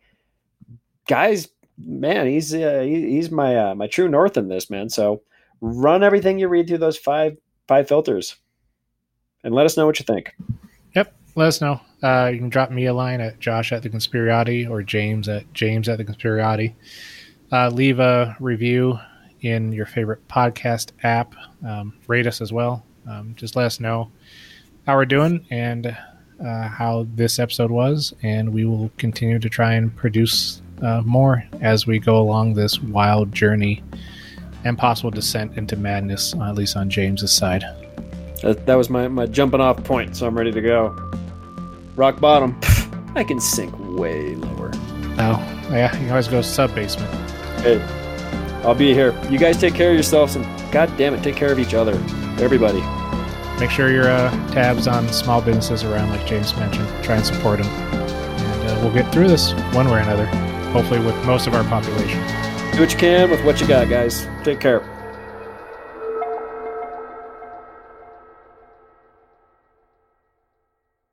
Guys, 1.08 1.48
man, 1.78 2.26
he's 2.26 2.52
uh, 2.52 2.82
he's 2.86 3.30
my 3.30 3.56
uh, 3.56 3.74
my 3.74 3.86
true 3.86 4.10
north 4.10 4.36
in 4.36 4.48
this, 4.48 4.68
man. 4.68 4.90
So 4.90 5.22
run 5.62 6.02
everything 6.02 6.38
you 6.38 6.48
read 6.48 6.68
through 6.68 6.76
those 6.76 6.98
five 6.98 7.34
five 7.66 7.88
filters 7.88 8.36
and 9.42 9.54
let 9.54 9.64
us 9.64 9.78
know 9.78 9.86
what 9.86 9.98
you 9.98 10.04
think. 10.04 10.34
Yep, 10.94 11.16
let 11.34 11.48
us 11.48 11.62
know. 11.62 11.80
Uh, 12.02 12.30
you 12.30 12.38
can 12.38 12.50
drop 12.50 12.70
me 12.70 12.84
a 12.84 12.92
line 12.92 13.22
at 13.22 13.40
Josh 13.40 13.72
at 13.72 13.82
the 13.82 13.88
Conspirati 13.88 14.68
or 14.68 14.82
James 14.82 15.30
at 15.30 15.50
James 15.54 15.88
at 15.88 15.96
the 15.96 16.04
Conspirati 16.04 16.74
uh, 17.52 17.68
leave 17.68 18.00
a 18.00 18.36
review 18.40 18.98
in 19.40 19.72
your 19.72 19.86
favorite 19.86 20.26
podcast 20.28 20.92
app. 21.02 21.34
Um, 21.66 21.94
rate 22.06 22.26
us 22.26 22.40
as 22.40 22.52
well. 22.52 22.84
Um, 23.08 23.34
just 23.36 23.56
let 23.56 23.66
us 23.66 23.80
know 23.80 24.10
how 24.86 24.96
we're 24.96 25.04
doing 25.04 25.44
and 25.50 25.96
uh, 26.44 26.68
how 26.68 27.06
this 27.14 27.38
episode 27.38 27.70
was, 27.70 28.14
and 28.22 28.52
we 28.52 28.64
will 28.64 28.90
continue 28.98 29.38
to 29.38 29.48
try 29.48 29.74
and 29.74 29.94
produce 29.94 30.62
uh, 30.82 31.02
more 31.04 31.44
as 31.60 31.86
we 31.86 31.98
go 31.98 32.18
along 32.18 32.54
this 32.54 32.80
wild 32.80 33.32
journey 33.32 33.82
and 34.64 34.78
possible 34.78 35.10
descent 35.10 35.56
into 35.56 35.76
madness, 35.76 36.34
at 36.34 36.54
least 36.54 36.76
on 36.76 36.88
James's 36.90 37.32
side. 37.32 37.62
That, 38.42 38.66
that 38.66 38.74
was 38.74 38.90
my, 38.90 39.08
my 39.08 39.26
jumping 39.26 39.60
off 39.60 39.82
point, 39.84 40.16
so 40.16 40.26
I'm 40.26 40.36
ready 40.36 40.52
to 40.52 40.60
go. 40.60 40.88
Rock 41.96 42.20
bottom. 42.20 42.58
I 43.14 43.24
can 43.24 43.40
sink 43.40 43.74
way 43.96 44.34
lower. 44.34 44.70
Oh, 45.16 45.68
yeah, 45.70 45.96
you 46.00 46.08
always 46.08 46.28
go 46.28 46.42
sub 46.42 46.74
basement. 46.74 47.23
Hey, 47.64 47.80
I'll 48.62 48.74
be 48.74 48.92
here. 48.92 49.18
You 49.30 49.38
guys 49.38 49.56
take 49.56 49.74
care 49.74 49.88
of 49.88 49.94
yourselves 49.94 50.36
and 50.36 50.44
god 50.70 50.94
damn 50.98 51.14
it, 51.14 51.22
take 51.22 51.34
care 51.34 51.50
of 51.50 51.58
each 51.58 51.72
other. 51.72 51.94
Everybody. 52.38 52.82
Make 53.58 53.70
sure 53.70 53.90
your 53.90 54.10
uh, 54.10 54.30
tabs 54.52 54.86
on 54.86 55.10
small 55.10 55.40
businesses 55.40 55.82
around, 55.82 56.10
like 56.10 56.26
James 56.26 56.54
mentioned. 56.56 56.86
Try 57.02 57.16
and 57.16 57.24
support 57.24 57.62
them. 57.62 57.72
And 57.72 58.70
uh, 58.70 58.80
we'll 58.82 58.92
get 58.92 59.10
through 59.10 59.28
this 59.28 59.52
one 59.72 59.86
way 59.86 59.94
or 59.94 59.98
another, 60.00 60.26
hopefully, 60.72 61.00
with 61.00 61.16
most 61.24 61.46
of 61.46 61.54
our 61.54 61.64
population. 61.64 62.20
Do 62.72 62.80
what 62.80 62.92
you 62.92 62.98
can 62.98 63.30
with 63.30 63.42
what 63.46 63.58
you 63.62 63.66
got, 63.66 63.88
guys. 63.88 64.28
Take 64.42 64.60
care. 64.60 64.82